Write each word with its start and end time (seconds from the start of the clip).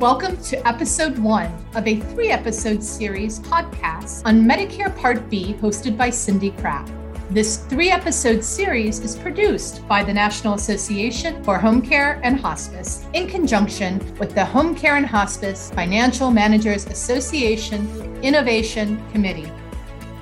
Welcome 0.00 0.36
to 0.42 0.66
episode 0.66 1.16
one 1.18 1.50
of 1.76 1.86
a 1.86 2.00
three 2.00 2.30
episode 2.30 2.82
series 2.82 3.38
podcast 3.38 4.26
on 4.26 4.42
Medicare 4.42 4.94
Part 4.98 5.30
B 5.30 5.54
hosted 5.54 5.96
by 5.96 6.10
Cindy 6.10 6.50
Krafft. 6.50 6.92
This 7.30 7.58
three 7.58 7.90
episode 7.90 8.42
series 8.42 8.98
is 8.98 9.14
produced 9.14 9.86
by 9.86 10.02
the 10.02 10.12
National 10.12 10.54
Association 10.54 11.42
for 11.44 11.58
Home 11.58 11.80
Care 11.80 12.20
and 12.24 12.38
Hospice 12.40 13.06
in 13.12 13.28
conjunction 13.28 14.00
with 14.18 14.34
the 14.34 14.44
Home 14.44 14.74
Care 14.74 14.96
and 14.96 15.06
Hospice 15.06 15.70
Financial 15.70 16.30
Managers 16.30 16.86
Association 16.86 17.86
Innovation 18.20 19.00
Committee. 19.12 19.50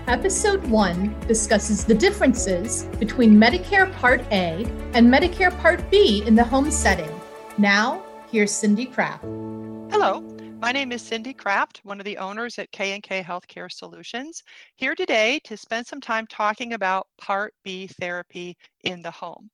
Episode 0.07 0.62
1 0.66 1.20
discusses 1.27 1.84
the 1.84 1.95
differences 1.95 2.84
between 3.00 3.41
Medicare 3.41 3.91
Part 3.95 4.20
A 4.30 4.66
and 4.93 5.11
Medicare 5.11 5.59
Part 5.61 5.91
B 5.91 6.23
in 6.27 6.34
the 6.34 6.45
home 6.45 6.70
setting. 6.70 7.11
Now, 7.57 8.04
here's 8.30 8.52
Cindy 8.52 8.86
Krafft. 8.86 9.62
Hello, 9.93 10.22
my 10.59 10.73
name 10.73 10.91
is 10.91 11.02
Cindy 11.02 11.34
Krafft, 11.34 11.80
one 11.82 12.00
of 12.00 12.06
the 12.06 12.16
owners 12.16 12.59
at 12.59 12.73
K&K 12.73 13.23
Healthcare 13.23 13.70
Solutions, 13.70 14.42
here 14.77 14.95
today 14.95 15.38
to 15.45 15.55
spend 15.55 15.87
some 15.87 16.00
time 16.00 16.27
talking 16.27 16.73
about 16.73 17.09
Part 17.20 17.52
B 17.62 17.87
therapy 18.00 18.56
in 18.84 19.02
the 19.02 19.10
home. 19.10 19.50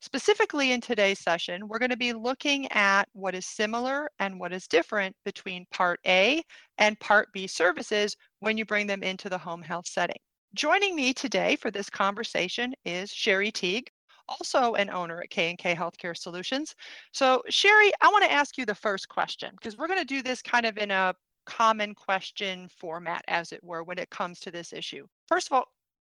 Specifically 0.00 0.70
in 0.70 0.80
today's 0.80 1.18
session, 1.18 1.66
we're 1.66 1.80
going 1.80 1.90
to 1.90 1.96
be 1.96 2.12
looking 2.12 2.70
at 2.70 3.08
what 3.12 3.34
is 3.34 3.44
similar 3.44 4.08
and 4.20 4.38
what 4.38 4.52
is 4.52 4.68
different 4.68 5.16
between 5.24 5.66
Part 5.72 5.98
A 6.06 6.44
and 6.78 6.98
Part 7.00 7.26
B 7.34 7.48
services 7.48 8.16
when 8.38 8.56
you 8.56 8.64
bring 8.64 8.86
them 8.86 9.02
into 9.02 9.28
the 9.28 9.36
home 9.36 9.62
health 9.62 9.88
setting. 9.88 10.20
Joining 10.54 10.94
me 10.94 11.12
today 11.12 11.56
for 11.56 11.72
this 11.72 11.90
conversation 11.90 12.72
is 12.84 13.10
Sherry 13.10 13.50
Teague, 13.50 13.90
also 14.28 14.74
an 14.74 14.90
owner 14.90 15.20
at 15.20 15.30
K&K 15.30 15.74
Healthcare 15.74 16.16
Solutions. 16.16 16.74
So 17.12 17.42
Sherry, 17.48 17.92
I 18.00 18.08
want 18.08 18.24
to 18.24 18.32
ask 18.32 18.58
you 18.58 18.66
the 18.66 18.74
first 18.74 19.08
question 19.08 19.50
because 19.56 19.76
we're 19.76 19.88
going 19.88 19.98
to 19.98 20.04
do 20.04 20.22
this 20.22 20.42
kind 20.42 20.66
of 20.66 20.78
in 20.78 20.90
a 20.90 21.14
common 21.44 21.94
question 21.94 22.68
format, 22.78 23.24
as 23.28 23.52
it 23.52 23.62
were, 23.62 23.82
when 23.82 23.98
it 23.98 24.10
comes 24.10 24.40
to 24.40 24.50
this 24.50 24.72
issue. 24.72 25.06
First 25.26 25.48
of 25.48 25.54
all, 25.54 25.64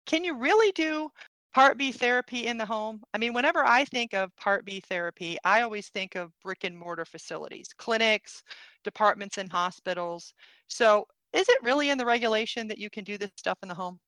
can 0.06 0.24
you 0.24 0.36
really 0.36 0.72
do 0.72 1.08
Part 1.54 1.76
B 1.76 1.92
therapy 1.92 2.46
in 2.46 2.56
the 2.56 2.66
home? 2.66 3.02
I 3.12 3.18
mean, 3.18 3.34
whenever 3.34 3.64
I 3.64 3.84
think 3.84 4.14
of 4.14 4.34
Part 4.36 4.64
B 4.64 4.80
therapy, 4.80 5.36
I 5.44 5.60
always 5.60 5.88
think 5.88 6.14
of 6.14 6.32
brick 6.42 6.64
and 6.64 6.76
mortar 6.76 7.04
facilities, 7.04 7.68
clinics, 7.76 8.42
departments 8.84 9.38
and 9.38 9.52
hospitals. 9.52 10.32
So 10.68 11.06
is 11.32 11.48
it 11.48 11.62
really 11.62 11.90
in 11.90 11.98
the 11.98 12.06
regulation 12.06 12.68
that 12.68 12.78
you 12.78 12.90
can 12.90 13.04
do 13.04 13.18
this 13.18 13.30
stuff 13.36 13.58
in 13.62 13.68
the 13.68 13.74
home? 13.74 14.00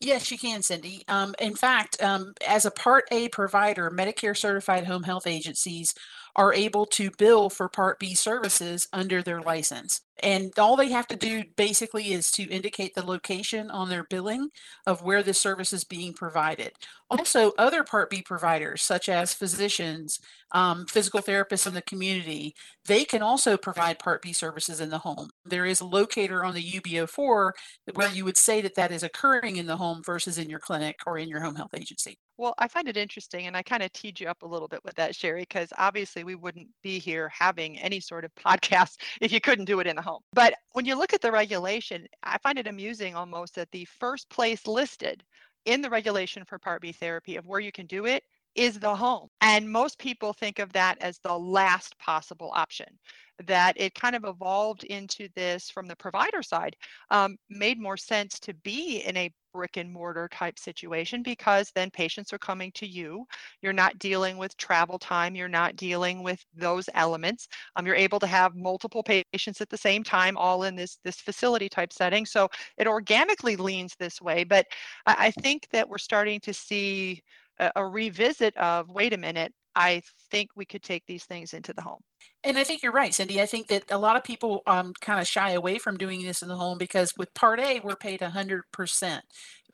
Yes, 0.00 0.30
you 0.30 0.38
can, 0.38 0.62
Cindy. 0.62 1.04
Um, 1.08 1.34
in 1.40 1.54
fact, 1.54 2.02
um, 2.02 2.32
as 2.46 2.64
a 2.64 2.70
Part 2.70 3.04
A 3.12 3.28
provider, 3.28 3.90
Medicare 3.90 4.36
certified 4.36 4.86
home 4.86 5.02
health 5.02 5.26
agencies 5.26 5.94
are 6.36 6.54
able 6.54 6.86
to 6.86 7.10
bill 7.18 7.50
for 7.50 7.68
Part 7.68 7.98
B 7.98 8.14
services 8.14 8.88
under 8.92 9.22
their 9.22 9.42
license. 9.42 10.00
And 10.22 10.56
all 10.58 10.76
they 10.76 10.90
have 10.90 11.06
to 11.08 11.16
do 11.16 11.44
basically 11.56 12.12
is 12.12 12.30
to 12.32 12.48
indicate 12.48 12.94
the 12.94 13.04
location 13.04 13.70
on 13.70 13.88
their 13.88 14.04
billing 14.04 14.50
of 14.86 15.02
where 15.02 15.22
the 15.22 15.34
service 15.34 15.72
is 15.72 15.84
being 15.84 16.12
provided. 16.12 16.72
Also, 17.10 17.52
other 17.58 17.82
Part 17.82 18.08
B 18.08 18.22
providers, 18.22 18.82
such 18.82 19.08
as 19.08 19.34
physicians, 19.34 20.20
um, 20.52 20.86
physical 20.86 21.20
therapists 21.20 21.66
in 21.66 21.74
the 21.74 21.82
community, 21.82 22.54
they 22.84 23.04
can 23.04 23.22
also 23.22 23.56
provide 23.56 23.98
Part 23.98 24.22
B 24.22 24.32
services 24.32 24.80
in 24.80 24.90
the 24.90 24.98
home. 24.98 25.30
There 25.44 25.66
is 25.66 25.80
a 25.80 25.86
locator 25.86 26.44
on 26.44 26.54
the 26.54 26.76
UB-04 26.76 27.52
where 27.94 28.10
you 28.10 28.24
would 28.24 28.36
say 28.36 28.60
that 28.60 28.76
that 28.76 28.92
is 28.92 29.02
occurring 29.02 29.56
in 29.56 29.66
the 29.66 29.76
home 29.76 30.02
versus 30.04 30.38
in 30.38 30.48
your 30.48 30.60
clinic 30.60 31.00
or 31.06 31.18
in 31.18 31.28
your 31.28 31.40
home 31.40 31.56
health 31.56 31.74
agency. 31.74 32.16
Well, 32.36 32.54
I 32.58 32.68
find 32.68 32.88
it 32.88 32.96
interesting, 32.96 33.46
and 33.46 33.56
I 33.56 33.62
kind 33.62 33.82
of 33.82 33.92
teed 33.92 34.18
you 34.18 34.26
up 34.28 34.42
a 34.42 34.46
little 34.46 34.66
bit 34.66 34.80
with 34.82 34.94
that, 34.94 35.14
Sherry, 35.14 35.42
because 35.42 35.72
obviously 35.76 36.24
we 36.24 36.36
wouldn't 36.36 36.68
be 36.82 36.98
here 36.98 37.28
having 37.28 37.78
any 37.78 38.00
sort 38.00 38.24
of 38.24 38.34
podcast 38.46 38.96
if 39.20 39.30
you 39.30 39.40
couldn't 39.40 39.66
do 39.66 39.80
it 39.80 39.86
in 39.86 39.96
the 39.96 40.02
home. 40.02 40.09
But 40.32 40.54
when 40.72 40.84
you 40.84 40.94
look 40.94 41.12
at 41.12 41.20
the 41.20 41.32
regulation, 41.32 42.06
I 42.22 42.38
find 42.38 42.58
it 42.58 42.66
amusing 42.66 43.14
almost 43.14 43.54
that 43.54 43.70
the 43.70 43.84
first 43.84 44.28
place 44.28 44.66
listed 44.66 45.24
in 45.64 45.82
the 45.82 45.90
regulation 45.90 46.44
for 46.44 46.58
Part 46.58 46.82
B 46.82 46.92
therapy 46.92 47.36
of 47.36 47.46
where 47.46 47.60
you 47.60 47.72
can 47.72 47.86
do 47.86 48.06
it 48.06 48.24
is 48.54 48.78
the 48.78 48.94
home. 48.94 49.28
And 49.40 49.70
most 49.70 49.98
people 49.98 50.32
think 50.32 50.58
of 50.58 50.72
that 50.72 50.98
as 51.00 51.18
the 51.22 51.38
last 51.38 51.98
possible 51.98 52.50
option 52.54 52.98
that 53.46 53.74
it 53.76 53.94
kind 53.94 54.14
of 54.14 54.24
evolved 54.24 54.84
into 54.84 55.28
this 55.34 55.70
from 55.70 55.86
the 55.86 55.96
provider 55.96 56.42
side 56.42 56.76
um, 57.10 57.36
made 57.48 57.78
more 57.78 57.96
sense 57.96 58.38
to 58.40 58.54
be 58.54 58.98
in 59.06 59.16
a 59.16 59.30
brick 59.52 59.76
and 59.76 59.92
mortar 59.92 60.28
type 60.32 60.58
situation 60.58 61.24
because 61.24 61.72
then 61.74 61.90
patients 61.90 62.32
are 62.32 62.38
coming 62.38 62.70
to 62.72 62.86
you 62.86 63.24
you're 63.62 63.72
not 63.72 63.98
dealing 63.98 64.36
with 64.36 64.56
travel 64.56 64.96
time 64.96 65.34
you're 65.34 65.48
not 65.48 65.74
dealing 65.74 66.22
with 66.22 66.44
those 66.54 66.88
elements 66.94 67.48
um, 67.74 67.84
you're 67.84 67.96
able 67.96 68.20
to 68.20 68.28
have 68.28 68.54
multiple 68.54 69.02
patients 69.02 69.60
at 69.60 69.68
the 69.68 69.76
same 69.76 70.04
time 70.04 70.36
all 70.36 70.62
in 70.62 70.76
this 70.76 70.98
this 71.02 71.16
facility 71.16 71.68
type 71.68 71.92
setting 71.92 72.24
so 72.24 72.48
it 72.78 72.86
organically 72.86 73.56
leans 73.56 73.96
this 73.98 74.20
way 74.20 74.44
but 74.44 74.66
i, 75.06 75.16
I 75.26 75.30
think 75.42 75.66
that 75.72 75.88
we're 75.88 75.98
starting 75.98 76.38
to 76.40 76.54
see 76.54 77.20
a, 77.60 77.70
a 77.76 77.86
revisit 77.86 78.56
of 78.56 78.88
wait 78.90 79.12
a 79.12 79.18
minute 79.18 79.52
I 79.74 80.02
think 80.30 80.50
we 80.56 80.64
could 80.64 80.82
take 80.82 81.06
these 81.06 81.24
things 81.24 81.54
into 81.54 81.72
the 81.72 81.82
home. 81.82 82.00
And 82.42 82.58
I 82.58 82.64
think 82.64 82.82
you're 82.82 82.92
right, 82.92 83.14
Cindy. 83.14 83.40
I 83.40 83.46
think 83.46 83.68
that 83.68 83.84
a 83.90 83.98
lot 83.98 84.16
of 84.16 84.24
people 84.24 84.62
um, 84.66 84.92
kind 85.00 85.20
of 85.20 85.28
shy 85.28 85.52
away 85.52 85.78
from 85.78 85.96
doing 85.96 86.22
this 86.22 86.42
in 86.42 86.48
the 86.48 86.56
home 86.56 86.78
because 86.78 87.12
with 87.16 87.32
Part 87.34 87.60
A, 87.60 87.80
we're 87.80 87.96
paid 87.96 88.20
100% 88.20 89.20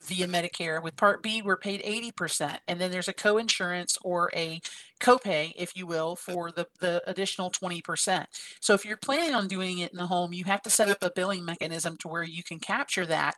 via 0.02 0.26
Medicare. 0.26 0.82
With 0.82 0.96
Part 0.96 1.22
B, 1.22 1.40
we're 1.42 1.56
paid 1.56 1.82
80%. 1.82 2.58
And 2.68 2.80
then 2.80 2.90
there's 2.90 3.08
a 3.08 3.14
co-insurance 3.14 3.96
or 4.02 4.30
a 4.34 4.60
copay, 5.00 5.52
if 5.56 5.76
you 5.76 5.86
will, 5.86 6.16
for 6.16 6.50
the, 6.50 6.66
the 6.80 7.02
additional 7.06 7.50
20%. 7.50 8.26
So 8.60 8.74
if 8.74 8.84
you're 8.84 8.98
planning 8.98 9.34
on 9.34 9.48
doing 9.48 9.78
it 9.78 9.92
in 9.92 9.98
the 9.98 10.06
home, 10.06 10.32
you 10.32 10.44
have 10.44 10.62
to 10.62 10.70
set 10.70 10.90
up 10.90 10.98
a 11.02 11.12
billing 11.14 11.44
mechanism 11.44 11.96
to 11.98 12.08
where 12.08 12.24
you 12.24 12.42
can 12.42 12.58
capture 12.58 13.06
that. 13.06 13.34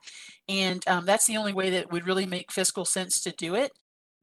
And 0.48 0.86
um, 0.88 1.04
that's 1.06 1.26
the 1.26 1.36
only 1.36 1.52
way 1.52 1.70
that 1.70 1.92
would 1.92 2.06
really 2.06 2.26
make 2.26 2.50
fiscal 2.50 2.84
sense 2.84 3.20
to 3.20 3.30
do 3.30 3.54
it 3.54 3.72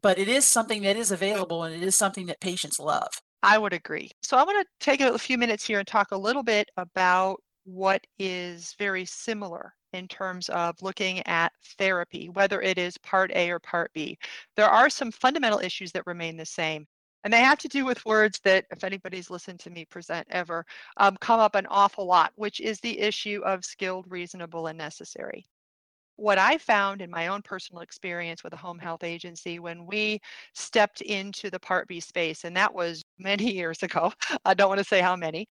but 0.05 0.19
it 0.19 0.27
is 0.27 0.45
something 0.45 0.83
that 0.83 0.95
is 0.95 1.09
available 1.09 1.63
and 1.63 1.73
it 1.73 1.81
is 1.81 1.95
something 1.95 2.27
that 2.27 2.39
patients 2.39 2.79
love. 2.79 3.09
I 3.41 3.57
would 3.57 3.73
agree. 3.73 4.11
So 4.21 4.37
I 4.37 4.43
want 4.43 4.59
to 4.59 4.67
take 4.79 5.01
a 5.01 5.17
few 5.17 5.35
minutes 5.35 5.65
here 5.65 5.79
and 5.79 5.87
talk 5.87 6.11
a 6.11 6.17
little 6.17 6.43
bit 6.43 6.69
about 6.77 7.37
what 7.63 8.05
is 8.19 8.75
very 8.77 9.03
similar 9.05 9.73
in 9.93 10.07
terms 10.07 10.47
of 10.49 10.79
looking 10.83 11.25
at 11.25 11.51
therapy, 11.79 12.29
whether 12.29 12.61
it 12.61 12.77
is 12.77 12.99
part 12.99 13.31
A 13.33 13.49
or 13.49 13.57
part 13.57 13.91
B. 13.95 14.15
There 14.55 14.69
are 14.69 14.91
some 14.91 15.09
fundamental 15.09 15.57
issues 15.57 15.91
that 15.93 16.05
remain 16.05 16.37
the 16.37 16.45
same. 16.45 16.85
And 17.23 17.33
they 17.33 17.39
have 17.39 17.57
to 17.57 17.67
do 17.67 17.83
with 17.83 18.05
words 18.05 18.39
that, 18.43 18.65
if 18.69 18.83
anybody's 18.83 19.31
listened 19.31 19.59
to 19.61 19.71
me 19.71 19.85
present 19.85 20.27
ever, 20.29 20.67
um, 20.97 21.17
come 21.19 21.39
up 21.39 21.55
an 21.55 21.65
awful 21.65 22.05
lot, 22.05 22.31
which 22.35 22.59
is 22.59 22.79
the 22.79 22.99
issue 22.99 23.41
of 23.43 23.65
skilled, 23.65 24.05
reasonable, 24.07 24.67
and 24.67 24.77
necessary 24.77 25.47
what 26.17 26.37
I 26.37 26.57
found 26.57 27.01
in 27.01 27.09
my 27.11 27.27
own 27.27 27.41
personal 27.41 27.81
experience 27.81 28.43
with 28.43 28.53
a 28.53 28.57
home 28.57 28.79
health 28.79 29.03
agency 29.03 29.59
when 29.59 29.85
we 29.85 30.19
stepped 30.53 31.01
into 31.01 31.49
the 31.49 31.59
Part 31.59 31.87
B 31.87 31.99
space, 31.99 32.43
and 32.45 32.55
that 32.57 32.73
was 32.73 33.03
many 33.19 33.51
years 33.53 33.83
ago, 33.83 34.11
I 34.45 34.53
don't 34.53 34.69
want 34.69 34.79
to 34.79 34.83
say 34.85 35.01
how 35.01 35.15
many, 35.15 35.47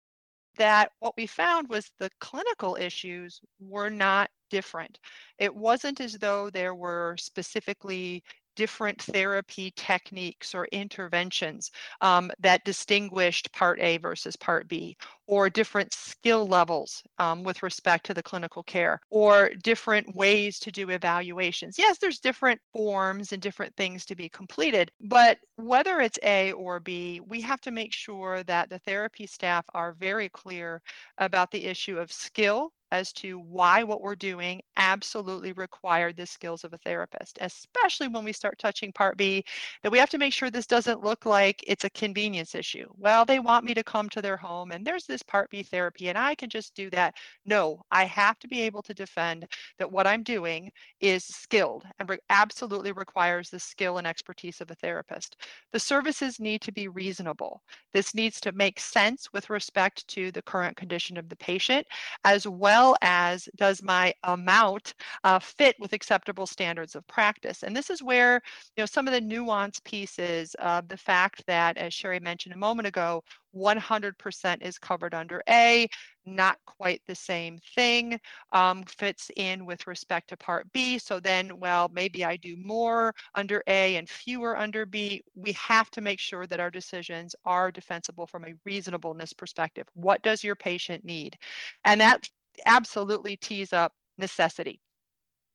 that 0.58 0.92
what 1.00 1.14
we 1.18 1.28
found 1.28 1.70
was 1.70 1.92
the 2.00 2.10
clinical 2.20 2.76
issues 2.76 3.40
were 3.60 3.90
not 3.90 4.30
different. 4.50 5.00
It 5.40 5.56
wasn't 5.56 6.02
as 6.02 6.14
though 6.14 6.50
there 6.50 6.76
were 6.76 7.16
specifically 7.20 8.24
different 8.62 9.02
therapy 9.02 9.74
techniques 9.76 10.54
or 10.54 10.68
interventions 10.72 11.72
um, 12.02 12.30
that 12.40 12.64
distinguished 12.64 13.52
Part 13.54 13.80
A 13.82 13.98
versus 13.98 14.36
Part 14.36 14.68
B, 14.68 14.96
or 15.26 15.50
different 15.50 15.92
skill 15.92 16.46
levels 16.46 17.02
um, 17.18 17.42
with 17.42 17.64
respect 17.64 18.06
to 18.06 18.14
the 18.14 18.22
clinical 18.22 18.62
care, 18.62 19.00
or 19.10 19.50
different 19.64 20.16
ways 20.16 20.60
to 20.60 20.72
do 20.72 20.92
evaluations. 20.92 21.80
Yes, 21.80 21.98
there's 21.98 22.20
different 22.20 22.62
forms 22.72 23.32
and 23.32 23.42
different 23.42 23.76
things 23.78 24.06
to 24.06 24.16
be 24.16 24.30
completed, 24.30 24.92
but 25.02 25.40
whether 25.56 26.00
it's 26.00 26.20
A 26.22 26.52
or 26.52 26.80
B, 26.80 27.20
we 27.28 27.42
have 27.42 27.62
to 27.62 27.72
make 27.72 27.92
sure 27.92 28.44
that 28.44 28.70
the 28.70 28.78
therapy 28.78 29.26
staff 29.26 29.66
are 29.74 29.94
very 29.94 30.30
clear 30.30 30.84
about 31.18 31.50
the 31.50 31.66
issue 31.66 31.97
of 31.97 32.12
skill 32.12 32.72
as 32.91 33.14
to 33.14 33.40
why 33.40 33.84
what 33.84 34.02
we're 34.02 34.16
doing 34.16 34.61
absolutely 34.78 35.53
required 35.53 36.17
the 36.17 36.26
skills 36.26 36.64
of 36.64 36.73
a 36.73 36.78
therapist, 36.79 37.38
especially 37.41 38.08
when 38.08 38.23
we 38.23 38.34
start 38.34 38.58
touching 38.59 38.91
Part 38.91 39.17
B, 39.17 39.43
that 39.84 39.91
we 39.91 39.97
have 39.97 40.09
to 40.09 40.17
make 40.17 40.34
sure 40.34 40.49
this 40.49 40.67
doesn't 40.67 41.03
look 41.03 41.26
like 41.26 41.64
it's 41.67 41.84
a 41.85 41.90
convenience 41.91 42.55
issue. 42.55 42.85
Well, 42.97 43.26
they 43.26 43.40
want 43.40 43.66
me 43.66 43.73
to 43.73 43.84
come 43.84 44.09
to 44.09 44.22
their 44.22 44.38
home 44.38 44.72
and 44.72 44.85
there's 44.85 45.05
this 45.05 45.23
Part 45.23 45.49
B 45.49 45.64
therapy 45.64 46.09
and 46.09 46.17
I 46.17 46.35
can 46.35 46.49
just 46.49 46.76
do 46.76 46.90
that. 46.90 47.16
No, 47.46 47.82
I 47.91 48.05
have 48.05 48.40
to 48.40 48.47
be 48.47 48.61
able 48.61 48.82
to 48.84 48.94
defend 48.94 49.47
that 49.79 49.91
what 49.91 50.08
I'm 50.08 50.23
doing 50.23 50.72
is 50.99 51.23
skilled 51.26 51.84
and 51.99 52.09
re- 52.09 52.17
absolutely 52.29 52.91
requires 52.91 53.49
the 53.49 53.59
skill 53.59 53.97
and 53.97 54.08
expertise 54.08 54.61
of 54.61 54.72
a 54.72 54.76
therapist. 54.76 55.37
The 55.72 55.79
services 55.79 56.40
need 56.40 56.61
to 56.61 56.72
be 56.72 56.87
reasonable. 56.87 57.61
This 57.94 58.14
needs 58.16 58.40
to 58.41 58.52
make 58.52 58.79
sense 58.79 59.28
with 59.34 59.49
respect 59.49 60.08
to 60.09 60.32
the 60.32 60.41
current 60.41 60.76
condition 60.76 61.17
of 61.17 61.29
the 61.29 61.35
patient, 61.37 61.85
as 62.23 62.47
well 62.47 62.81
well 62.82 62.96
as 63.02 63.48
does 63.56 63.84
my 63.84 64.12
amount 64.24 64.96
uh, 65.24 65.38
fit 65.40 65.76
with 65.80 65.94
acceptable 65.94 66.48
standards 66.48 66.96
of 66.96 67.06
practice. 67.08 67.62
And 67.64 67.76
this 67.76 67.90
is 67.92 68.02
where 68.02 68.42
you 68.76 68.82
know 68.82 68.86
some 68.88 69.08
of 69.08 69.14
the 69.14 69.22
nuance 69.22 69.80
pieces 69.84 70.56
of 70.56 70.88
the 70.88 70.98
fact 70.98 71.44
that, 71.46 71.78
as 71.78 71.94
Sherry 71.94 72.20
mentioned 72.20 72.56
a 72.56 72.58
moment 72.58 72.88
ago, 72.88 73.24
100% 73.56 74.58
is 74.62 74.80
covered 74.80 75.14
under 75.14 75.44
A, 75.50 75.88
not 76.26 76.58
quite 76.66 77.02
the 77.08 77.16
same 77.16 77.60
thing, 77.76 78.20
um, 78.54 78.84
fits 78.84 79.30
in 79.36 79.66
with 79.66 79.86
respect 79.88 80.30
to 80.30 80.38
Part 80.38 80.72
B. 80.74 80.98
So 80.98 81.20
then, 81.20 81.60
well, 81.60 81.90
maybe 81.94 82.24
I 82.26 82.38
do 82.38 82.56
more 82.58 83.14
under 83.36 83.62
A 83.68 83.98
and 83.98 84.10
fewer 84.10 84.58
under 84.58 84.86
B. 84.86 85.22
We 85.36 85.52
have 85.54 85.92
to 85.92 86.02
make 86.02 86.20
sure 86.20 86.48
that 86.48 86.60
our 86.60 86.72
decisions 86.72 87.36
are 87.46 87.72
defensible 87.72 88.26
from 88.26 88.46
a 88.46 88.54
reasonableness 88.66 89.34
perspective. 89.34 89.86
What 89.94 90.22
does 90.24 90.44
your 90.44 90.56
patient 90.56 91.04
need? 91.04 91.38
And 91.84 92.00
that 92.02 92.30
absolutely 92.66 93.37
tees 93.37 93.73
up 93.73 93.93
necessity 94.17 94.79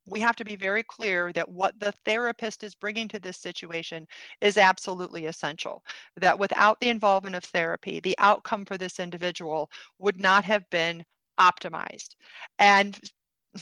we 0.06 0.20
have 0.20 0.36
to 0.36 0.44
be 0.44 0.56
very 0.56 0.82
clear 0.84 1.32
that 1.32 1.48
what 1.48 1.78
the 1.80 1.92
therapist 2.04 2.62
is 2.62 2.74
bringing 2.74 3.08
to 3.08 3.18
this 3.18 3.38
situation 3.38 4.06
is 4.40 4.56
absolutely 4.56 5.26
essential. 5.26 5.82
That 6.16 6.38
without 6.38 6.80
the 6.80 6.88
involvement 6.90 7.36
of 7.36 7.44
therapy, 7.44 8.00
the 8.00 8.16
outcome 8.18 8.64
for 8.64 8.78
this 8.78 9.00
individual 9.00 9.68
would 9.98 10.20
not 10.20 10.44
have 10.44 10.68
been 10.70 11.04
optimized. 11.40 12.14
And 12.58 12.98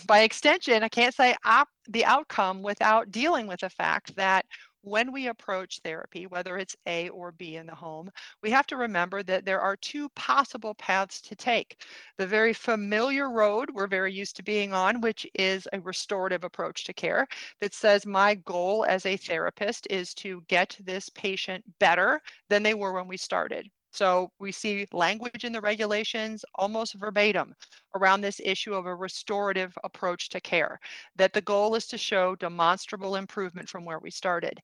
by 0.03 0.23
extension, 0.23 0.83
I 0.83 0.89
can't 0.89 1.15
say 1.15 1.37
op- 1.45 1.69
the 1.89 2.05
outcome 2.05 2.63
without 2.63 3.11
dealing 3.11 3.47
with 3.47 3.61
the 3.61 3.71
fact 3.71 4.17
that 4.17 4.47
when 4.83 5.13
we 5.13 5.29
approach 5.29 5.81
therapy, 5.83 6.27
whether 6.27 6.59
it's 6.59 6.77
A 6.87 7.09
or 7.09 7.33
B 7.33 7.57
in 7.57 7.67
the 7.67 7.75
home, 7.75 8.11
we 8.43 8.51
have 8.51 8.67
to 8.67 8.77
remember 8.77 9.23
that 9.23 9.45
there 9.45 9.61
are 9.61 9.77
two 9.77 10.09
possible 10.11 10.75
paths 10.75 11.21
to 11.23 11.35
take. 11.35 11.83
The 12.19 12.27
very 12.27 12.53
familiar 12.53 13.31
road 13.31 13.71
we're 13.73 13.87
very 13.87 14.13
used 14.13 14.37
to 14.37 14.43
being 14.43 14.75
on, 14.75 15.01
which 15.01 15.27
is 15.35 15.67
a 15.73 15.81
restorative 15.81 16.45
approach 16.45 16.85
to 16.85 16.93
care 16.93 17.27
that 17.61 17.75
says 17.75 18.05
my 18.05 18.35
goal 18.35 18.85
as 18.87 19.07
a 19.07 19.17
therapist 19.17 19.87
is 19.89 20.13
to 20.15 20.43
get 20.49 20.77
this 20.85 21.09
patient 21.11 21.65
better 21.79 22.21
than 22.51 22.63
they 22.63 22.75
were 22.75 22.93
when 22.93 23.09
we 23.09 23.17
started. 23.17 23.71
So 23.95 24.31
we 24.41 24.51
see 24.51 24.87
language 24.93 25.45
in 25.45 25.53
the 25.53 25.61
regulations 25.61 26.45
almost 26.57 26.95
verbatim 26.95 27.55
around 27.95 28.21
this 28.21 28.41
issue 28.45 28.75
of 28.75 28.87
a 28.87 28.95
restorative 28.95 29.73
approach 29.85 30.29
to 30.31 30.41
care, 30.41 30.81
that 31.15 31.33
the 31.33 31.41
goal 31.41 31.77
is 31.77 31.87
to 31.87 31.97
show 31.97 32.35
demonstrable 32.35 33.15
improvement 33.15 33.69
from 33.69 33.85
where 33.85 34.01
we 34.01 34.11
started. 34.11 34.61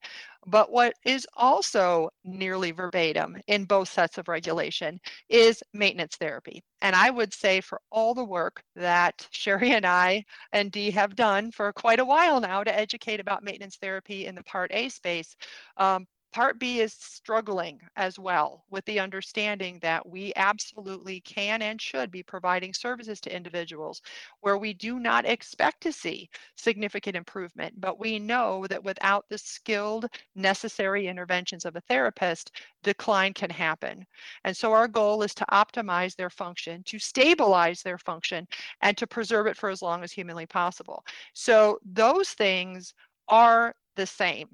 But 0.46 0.72
what 0.72 0.94
is 1.04 1.28
also 1.36 2.10
nearly 2.24 2.72
verbatim 2.72 3.36
in 3.46 3.66
both 3.66 3.88
sets 3.88 4.18
of 4.18 4.26
regulation 4.26 4.98
is 5.28 5.62
maintenance 5.72 6.16
therapy. 6.16 6.60
And 6.82 6.96
I 6.96 7.10
would 7.10 7.32
say 7.32 7.60
for 7.60 7.80
all 7.92 8.14
the 8.14 8.24
work 8.24 8.64
that 8.74 9.28
Sherry 9.30 9.72
and 9.72 9.86
I 9.86 10.24
and 10.52 10.72
Dee 10.72 10.90
have 10.90 11.14
done 11.14 11.52
for 11.52 11.72
quite 11.72 12.00
a 12.00 12.04
while 12.04 12.40
now 12.40 12.64
to 12.64 12.76
educate 12.76 13.20
about 13.20 13.44
maintenance 13.44 13.76
therapy 13.76 14.26
in 14.26 14.34
the 14.34 14.42
Part 14.42 14.72
A 14.74 14.88
space, 14.88 15.36
um, 15.76 16.06
Part 16.32 16.58
B 16.58 16.80
is 16.80 16.92
struggling 16.94 17.80
as 17.96 18.18
well 18.18 18.64
with 18.70 18.84
the 18.84 18.98
understanding 19.00 19.78
that 19.80 20.08
we 20.08 20.32
absolutely 20.36 21.20
can 21.20 21.62
and 21.62 21.80
should 21.80 22.10
be 22.10 22.22
providing 22.22 22.72
services 22.74 23.20
to 23.22 23.34
individuals 23.34 24.00
where 24.40 24.56
we 24.58 24.72
do 24.72 24.98
not 25.00 25.24
expect 25.24 25.80
to 25.82 25.92
see 25.92 26.28
significant 26.56 27.16
improvement, 27.16 27.80
but 27.80 27.98
we 27.98 28.18
know 28.18 28.66
that 28.68 28.82
without 28.84 29.28
the 29.28 29.38
skilled, 29.38 30.06
necessary 30.34 31.06
interventions 31.06 31.64
of 31.64 31.76
a 31.76 31.80
therapist, 31.82 32.50
decline 32.82 33.32
can 33.32 33.50
happen. 33.50 34.06
And 34.44 34.56
so 34.56 34.72
our 34.72 34.88
goal 34.88 35.22
is 35.22 35.34
to 35.36 35.46
optimize 35.52 36.14
their 36.16 36.30
function, 36.30 36.82
to 36.84 36.98
stabilize 36.98 37.82
their 37.82 37.98
function, 37.98 38.46
and 38.82 38.96
to 38.98 39.06
preserve 39.06 39.46
it 39.46 39.56
for 39.56 39.68
as 39.70 39.82
long 39.82 40.02
as 40.04 40.12
humanly 40.12 40.46
possible. 40.46 41.04
So 41.34 41.78
those 41.84 42.30
things 42.30 42.94
are 43.28 43.74
the 43.96 44.06
same. 44.06 44.48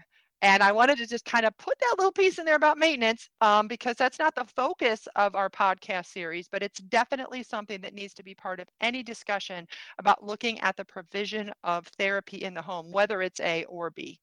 And 0.46 0.62
I 0.62 0.70
wanted 0.70 0.98
to 0.98 1.08
just 1.08 1.24
kind 1.24 1.44
of 1.44 1.58
put 1.58 1.76
that 1.80 1.96
little 1.98 2.12
piece 2.12 2.38
in 2.38 2.44
there 2.44 2.54
about 2.54 2.78
maintenance 2.78 3.28
um, 3.40 3.66
because 3.66 3.96
that's 3.96 4.20
not 4.20 4.32
the 4.36 4.44
focus 4.44 5.08
of 5.16 5.34
our 5.34 5.50
podcast 5.50 6.06
series, 6.06 6.46
but 6.46 6.62
it's 6.62 6.78
definitely 6.82 7.42
something 7.42 7.80
that 7.80 7.94
needs 7.94 8.14
to 8.14 8.22
be 8.22 8.32
part 8.32 8.60
of 8.60 8.68
any 8.80 9.02
discussion 9.02 9.66
about 9.98 10.22
looking 10.22 10.60
at 10.60 10.76
the 10.76 10.84
provision 10.84 11.50
of 11.64 11.88
therapy 11.98 12.44
in 12.44 12.54
the 12.54 12.62
home, 12.62 12.92
whether 12.92 13.22
it's 13.22 13.40
A 13.40 13.64
or 13.64 13.90
B. 13.90 14.20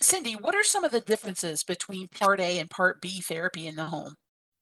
Cindy, 0.00 0.34
what 0.34 0.54
are 0.54 0.62
some 0.62 0.84
of 0.84 0.92
the 0.92 1.00
differences 1.00 1.64
between 1.64 2.06
Part 2.06 2.38
A 2.38 2.60
and 2.60 2.70
Part 2.70 3.00
B 3.02 3.20
therapy 3.20 3.66
in 3.66 3.74
the 3.74 3.86
home? 3.86 4.14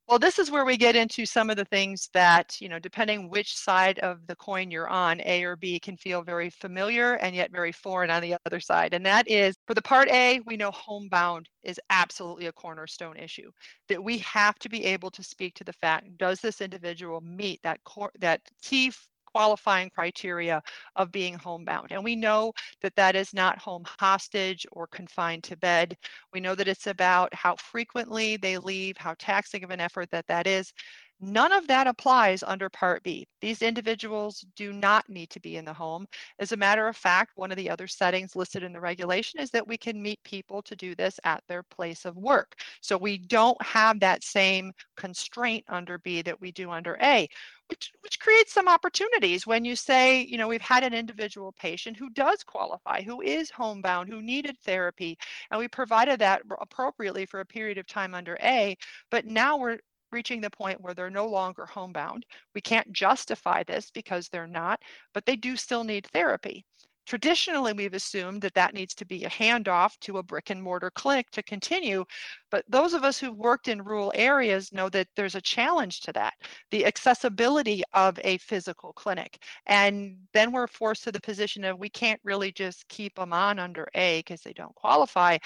Well, 0.09 0.21
this 0.21 0.39
is 0.39 0.53
where 0.53 0.65
we 0.65 0.77
get 0.77 0.95
into 0.95 1.27
some 1.27 1.51
of 1.51 1.57
the 1.57 1.65
things 1.65 2.09
that, 2.15 2.61
you 2.61 2.69
know, 2.69 2.79
depending 2.79 3.29
which 3.29 3.57
side 3.57 3.99
of 3.99 4.25
the 4.29 4.37
coin 4.37 4.71
you're 4.71 4.89
on, 4.89 5.21
A 5.23 5.43
or 5.43 5.57
B 5.57 5.81
can 5.81 5.97
feel 5.97 6.23
very 6.23 6.49
familiar 6.49 7.15
and 7.15 7.35
yet 7.35 7.51
very 7.51 7.73
foreign 7.73 8.11
on 8.11 8.23
the 8.23 8.37
other 8.47 8.61
side. 8.61 8.95
And 8.95 9.05
that 9.05 9.27
is 9.29 9.57
for 9.67 9.75
the 9.75 9.83
part 9.83 10.09
A, 10.11 10.39
we 10.47 10.57
know 10.57 10.71
homebound 10.71 11.49
is 11.65 11.81
absolutely 11.91 12.47
a 12.47 12.53
cornerstone 12.53 13.17
issue. 13.17 13.51
That 13.89 14.03
we 14.05 14.19
have 14.19 14.57
to 14.61 14.69
be 14.69 14.85
able 14.85 15.11
to 15.11 15.25
speak 15.25 15.55
to 15.57 15.65
the 15.65 15.73
fact, 15.73 16.17
does 16.19 16.41
this 16.41 16.61
individual 16.61 17.21
meet 17.21 17.61
that 17.65 17.83
core 17.83 18.13
that 18.21 18.43
key 18.63 18.93
qualifying 19.27 19.91
criteria 19.91 20.63
of 20.97 21.13
being 21.13 21.35
homebound. 21.35 21.89
And 21.93 22.03
we 22.05 22.17
know 22.17 22.53
that 22.83 22.97
that 22.97 23.17
is 23.17 23.35
not 23.35 23.59
home 23.59 23.85
hostage 24.01 24.67
or 24.73 24.87
confined 24.87 25.45
to 25.45 25.57
bed. 25.57 25.97
We 26.33 26.41
know 26.41 26.55
that 26.55 26.69
it's 26.69 26.87
about 26.87 27.35
how 27.35 27.57
frequently 27.57 28.37
they 28.37 28.59
leave, 28.59 28.97
how 28.97 29.15
taxing 29.19 29.65
of 29.65 29.71
an 29.71 29.81
effort 29.81 30.11
that 30.11 30.27
that 30.29 30.47
is. 30.47 30.73
None 31.19 31.51
of 31.53 31.67
that 31.69 31.87
applies 31.87 32.43
under 32.43 32.69
Part 32.69 33.03
B. 33.03 33.27
These 33.41 33.63
individuals 33.63 34.45
do 34.55 34.73
not 34.73 35.09
need 35.09 35.31
to 35.31 35.41
be 35.41 35.57
in 35.57 35.65
the 35.65 35.73
home. 35.73 36.07
As 36.39 36.53
a 36.53 36.57
matter 36.59 36.89
of 36.89 36.97
fact, 36.97 37.33
one 37.37 37.51
of 37.51 37.57
the 37.57 37.71
other 37.71 37.87
settings 37.87 38.37
listed 38.37 38.63
in 38.63 38.73
the 38.73 38.81
regulation 38.81 39.41
is 39.41 39.51
that 39.53 39.67
we 39.67 39.79
can 39.79 40.03
meet 40.03 40.23
people 40.25 40.61
to 40.63 40.77
do 40.77 40.95
this 40.95 41.19
at 41.25 41.43
their 41.49 41.63
place 41.63 42.05
of 42.05 42.17
work. 42.19 42.61
So 42.83 42.99
we 42.99 43.17
don't 43.17 43.61
have 43.63 43.99
that 44.01 44.25
same 44.25 44.73
constraint 44.97 45.65
under 45.69 45.97
B 45.99 46.21
that 46.21 46.39
we 46.39 46.53
do 46.53 46.71
under 46.71 46.99
A, 47.01 47.27
which, 47.69 47.93
which 48.03 48.21
creates 48.21 48.53
some 48.53 48.69
opportunities 48.69 49.47
when 49.47 49.65
you 49.65 49.75
say, 49.75 50.21
you 50.21 50.37
know, 50.37 50.49
we've 50.49 50.61
had 50.61 50.85
an 50.85 50.93
individual 50.93 51.53
patient 51.53 51.97
who 51.97 52.11
does 52.11 52.45
qualify, 52.45 53.01
who 53.03 53.23
is 53.23 53.51
homebound, 53.51 54.11
who 54.11 54.21
needed 54.21 54.59
therapy, 54.59 55.17
and 55.51 55.59
we 55.59 55.67
provided 55.69 56.19
that 56.21 56.43
appropriately 56.61 57.25
for 57.25 57.41
a 57.41 57.47
period 57.47 57.79
of 57.79 57.87
time 57.87 58.15
under 58.15 58.37
A, 58.43 58.77
but 59.11 59.25
now 59.25 59.57
we're 59.57 59.79
reaching 60.13 60.41
the 60.41 60.51
point 60.51 60.81
where 60.81 60.95
they're 60.95 61.11
no 61.11 61.27
longer 61.27 61.67
homebound. 61.67 62.25
We 62.55 62.61
can't 62.61 62.93
justify 62.93 63.63
this 63.65 63.91
because 63.91 64.29
they're 64.29 64.47
not, 64.47 64.81
but 65.15 65.27
they 65.27 65.37
do 65.37 65.57
still 65.57 65.85
need 65.85 66.07
therapy. 66.07 66.65
Traditionally, 67.07 67.73
we've 67.73 67.95
assumed 67.95 68.43
that 68.43 68.55
that 68.55 68.75
needs 68.75 68.93
to 68.97 69.05
be 69.05 69.25
a 69.25 69.31
handoff 69.31 69.97
to 70.01 70.19
a 70.19 70.23
brick 70.25 70.51
and 70.51 70.61
mortar 70.61 70.91
clinic 70.91 71.31
to 71.31 71.43
continue. 71.45 72.05
But 72.51 72.65
those 72.69 72.95
of 72.95 73.05
us 73.05 73.17
who've 73.17 73.37
worked 73.37 73.69
in 73.69 73.85
rural 73.85 74.13
areas 74.17 74.73
know 74.73 74.89
that 74.89 75.07
there's 75.15 75.37
a 75.37 75.41
challenge 75.41 76.01
to 76.01 76.13
that 76.15 76.35
the 76.73 76.85
accessibility 76.85 77.85
of 77.95 78.19
a 78.25 78.39
physical 78.39 78.93
clinic. 78.93 79.41
And 79.67 80.17
then 80.35 80.51
we're 80.51 80.67
forced 80.67 81.05
to 81.05 81.13
the 81.13 81.21
position 81.21 81.65
of 81.65 81.79
we 81.79 81.89
can't 81.89 82.21
really 82.25 82.51
just 82.51 82.89
keep 82.89 83.15
them 83.15 83.33
on 83.33 83.61
under 83.61 83.87
A 83.95 84.19
because 84.21 84.41
they 84.41 84.53
don't 84.53 84.75
qualify. 84.75 85.39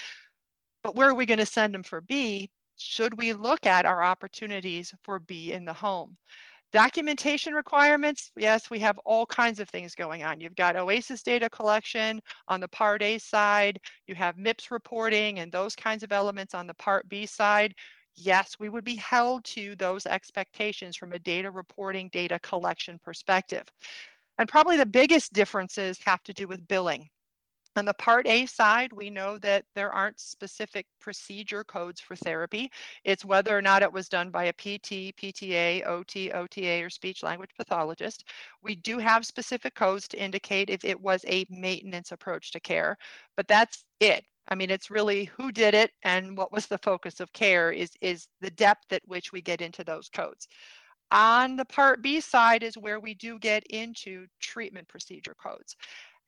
But 0.82 0.96
where 0.96 1.11
are 1.11 1.14
we 1.14 1.26
going 1.26 1.38
to 1.40 1.46
send 1.46 1.75
them 1.75 1.82
for 1.82 2.00
B? 2.00 2.50
Should 2.80 3.16
we 3.18 3.32
look 3.32 3.66
at 3.66 3.84
our 3.84 4.02
opportunities 4.02 4.94
for 5.02 5.18
B 5.18 5.52
in 5.52 5.64
the 5.64 5.72
home? 5.72 6.16
Documentation 6.72 7.52
requirements, 7.52 8.30
yes, 8.37 8.70
we 8.70 8.78
have 8.78 8.96
all 9.04 9.26
kinds 9.26 9.58
of 9.58 9.68
things 9.68 9.94
going 9.94 10.22
on. 10.22 10.40
You've 10.40 10.54
got 10.54 10.76
OASIS 10.76 11.22
data 11.22 11.50
collection 11.50 12.20
on 12.46 12.60
the 12.60 12.68
Part 12.68 13.02
A 13.02 13.18
side, 13.18 13.80
you 14.06 14.14
have 14.14 14.37
MIPS 14.37 14.70
reporting 14.70 15.40
and 15.40 15.50
those 15.50 15.75
kinds 15.75 16.04
of 16.04 16.12
elements 16.12 16.54
on 16.54 16.68
the 16.68 16.75
Part 16.75 17.08
B 17.08 17.26
side. 17.26 17.75
Yes, 18.14 18.54
we 18.60 18.68
would 18.68 18.84
be 18.84 18.96
held 18.96 19.44
to 19.46 19.75
those 19.76 20.06
expectations 20.06 20.96
from 20.96 21.12
a 21.12 21.18
data 21.18 21.50
reporting, 21.50 22.08
data 22.12 22.38
collection 22.38 23.00
perspective. 23.04 23.64
And 24.38 24.49
probably 24.49 24.76
the 24.76 24.87
biggest 24.87 25.32
differences 25.32 25.99
have 26.04 26.22
to 26.22 26.32
do 26.32 26.46
with 26.46 26.66
billing. 26.68 27.08
On 27.76 27.84
the 27.84 27.94
Part 27.94 28.26
A 28.26 28.46
side, 28.46 28.92
we 28.92 29.10
know 29.10 29.38
that 29.38 29.64
there 29.76 29.92
aren't 29.92 30.18
specific 30.18 30.86
procedure 31.00 31.62
codes 31.62 32.00
for 32.00 32.16
therapy. 32.16 32.70
It's 33.04 33.24
whether 33.24 33.56
or 33.56 33.62
not 33.62 33.82
it 33.82 33.92
was 33.92 34.08
done 34.08 34.30
by 34.30 34.46
a 34.46 34.52
PT, 34.52 35.14
PTA, 35.16 35.86
OT, 35.86 36.32
OTA, 36.32 36.82
or 36.82 36.90
speech 36.90 37.22
language 37.22 37.50
pathologist. 37.56 38.24
We 38.62 38.74
do 38.74 38.98
have 38.98 39.24
specific 39.24 39.76
codes 39.76 40.08
to 40.08 40.20
indicate 40.20 40.68
if 40.68 40.84
it 40.84 41.00
was 41.00 41.24
a 41.28 41.46
maintenance 41.48 42.10
approach 42.10 42.50
to 42.52 42.60
care, 42.60 42.96
but 43.36 43.46
that's 43.46 43.84
it. 44.00 44.24
I 44.48 44.56
mean, 44.56 44.70
it's 44.70 44.90
really 44.90 45.26
who 45.26 45.52
did 45.52 45.74
it 45.74 45.92
and 46.02 46.36
what 46.36 46.50
was 46.52 46.66
the 46.66 46.78
focus 46.78 47.20
of 47.20 47.32
care 47.32 47.70
is, 47.70 47.92
is 48.00 48.26
the 48.40 48.50
depth 48.50 48.92
at 48.92 49.02
which 49.06 49.32
we 49.32 49.42
get 49.42 49.60
into 49.60 49.84
those 49.84 50.08
codes. 50.08 50.48
On 51.12 51.56
the 51.56 51.64
Part 51.64 52.02
B 52.02 52.20
side 52.20 52.62
is 52.62 52.76
where 52.76 52.98
we 52.98 53.14
do 53.14 53.38
get 53.38 53.64
into 53.66 54.26
treatment 54.40 54.88
procedure 54.88 55.36
codes. 55.40 55.76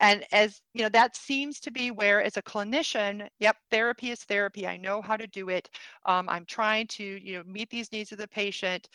And 0.02 0.24
as 0.32 0.60
you 0.74 0.82
know, 0.82 0.90
that 0.90 1.16
seems 1.16 1.60
to 1.60 1.70
be 1.72 1.90
where, 1.90 2.22
as 2.22 2.36
a 2.36 2.42
clinician, 2.42 3.28
yep, 3.40 3.56
therapy 3.70 4.10
is 4.12 4.24
therapy. 4.24 4.66
I 4.66 4.76
know 4.76 5.02
how 5.02 5.16
to 5.16 5.26
do 5.28 5.48
it. 5.50 5.70
Um, 6.06 6.28
I'm 6.28 6.44
trying 6.46 6.88
to, 6.88 7.04
you 7.04 7.38
know, 7.38 7.44
meet 7.46 7.70
these 7.70 7.92
needs 7.92 8.12
of 8.12 8.18
the 8.18 8.28
patient. 8.28 8.88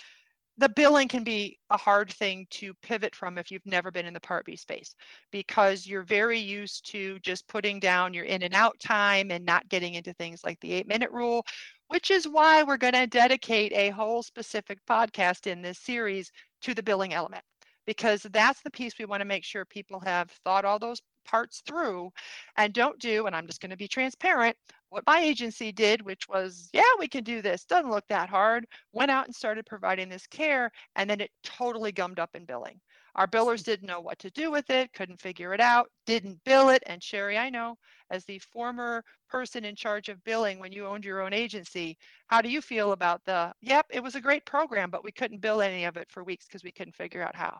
the 0.57 0.69
billing 0.69 1.07
can 1.09 1.23
be 1.23 1.57
a 1.71 1.77
hard 1.77 2.11
thing 2.13 2.47
to 2.51 2.73
pivot 2.83 3.15
from 3.15 3.37
if 3.37 3.51
you've 3.51 3.65
never 3.65 3.91
been 3.91 4.05
in 4.07 4.13
the 4.13 4.19
Part 4.21 4.45
B 4.45 4.55
space 4.55 4.95
because 5.31 5.87
you're 5.87 6.03
very 6.03 6.39
used 6.39 6.89
to 6.91 7.19
just 7.21 7.47
putting 7.47 7.79
down 7.79 8.13
your 8.13 8.25
in 8.25 8.43
and 8.43 8.55
out 8.55 8.79
time 8.79 9.31
and 9.31 9.45
not 9.45 9.69
getting 9.69 9.95
into 9.95 10.13
things 10.15 10.41
like 10.45 10.59
the 10.61 10.73
eight 10.73 10.87
minute 10.87 11.11
rule, 11.11 11.45
which 11.89 12.11
is 12.11 12.27
why 12.27 12.63
we're 12.63 12.77
going 12.77 12.93
to 12.93 13.07
dedicate 13.07 13.73
a 13.73 13.89
whole 13.91 14.23
specific 14.23 14.79
podcast 14.89 15.47
in 15.47 15.61
this 15.61 15.79
series 15.79 16.31
to 16.61 16.73
the 16.75 16.83
billing 16.83 17.13
element 17.13 17.43
because 17.87 18.21
that's 18.31 18.61
the 18.61 18.69
piece 18.69 18.99
we 18.99 19.05
want 19.05 19.21
to 19.21 19.25
make 19.25 19.43
sure 19.43 19.65
people 19.65 19.99
have 20.01 20.29
thought 20.43 20.65
all 20.65 20.77
those 20.77 21.01
parts 21.25 21.61
through 21.65 22.11
and 22.57 22.73
don't 22.73 22.99
do, 22.99 23.25
and 23.25 23.35
I'm 23.35 23.47
just 23.47 23.61
going 23.61 23.71
to 23.71 23.77
be 23.77 23.87
transparent, 23.87 24.55
what 24.89 25.03
my 25.07 25.19
agency 25.19 25.71
did, 25.71 26.01
which 26.01 26.29
was, 26.29 26.69
yeah, 26.73 26.83
we 26.99 27.07
can 27.07 27.23
do 27.23 27.41
this, 27.41 27.65
doesn't 27.65 27.91
look 27.91 28.07
that 28.09 28.29
hard, 28.29 28.65
went 28.93 29.11
out 29.11 29.25
and 29.25 29.35
started 29.35 29.65
providing 29.65 30.09
this 30.09 30.27
care, 30.27 30.71
and 30.95 31.09
then 31.09 31.19
it 31.19 31.31
totally 31.43 31.91
gummed 31.91 32.19
up 32.19 32.35
in 32.35 32.45
billing. 32.45 32.79
Our 33.15 33.27
billers 33.27 33.63
didn't 33.63 33.87
know 33.87 33.99
what 33.99 34.19
to 34.19 34.29
do 34.29 34.51
with 34.51 34.69
it, 34.69 34.93
couldn't 34.93 35.19
figure 35.19 35.53
it 35.53 35.59
out, 35.59 35.89
didn't 36.05 36.43
bill 36.45 36.69
it. 36.69 36.83
And 36.85 37.01
Sherry, 37.01 37.37
I 37.37 37.49
know 37.49 37.75
as 38.11 38.25
the 38.25 38.39
former 38.39 39.03
person 39.27 39.65
in 39.65 39.75
charge 39.75 40.07
of 40.07 40.23
billing 40.23 40.59
when 40.59 40.71
you 40.71 40.85
owned 40.85 41.03
your 41.03 41.21
own 41.23 41.33
agency, 41.33 41.97
how 42.27 42.41
do 42.41 42.49
you 42.49 42.61
feel 42.61 42.91
about 42.91 43.21
the, 43.25 43.51
yep, 43.61 43.87
it 43.89 44.03
was 44.03 44.15
a 44.15 44.21
great 44.21 44.45
program, 44.45 44.91
but 44.91 45.03
we 45.03 45.11
couldn't 45.11 45.41
bill 45.41 45.61
any 45.61 45.85
of 45.85 45.97
it 45.97 46.07
for 46.11 46.23
weeks 46.23 46.45
because 46.45 46.63
we 46.63 46.71
couldn't 46.71 46.95
figure 46.95 47.23
out 47.23 47.35
how? 47.35 47.59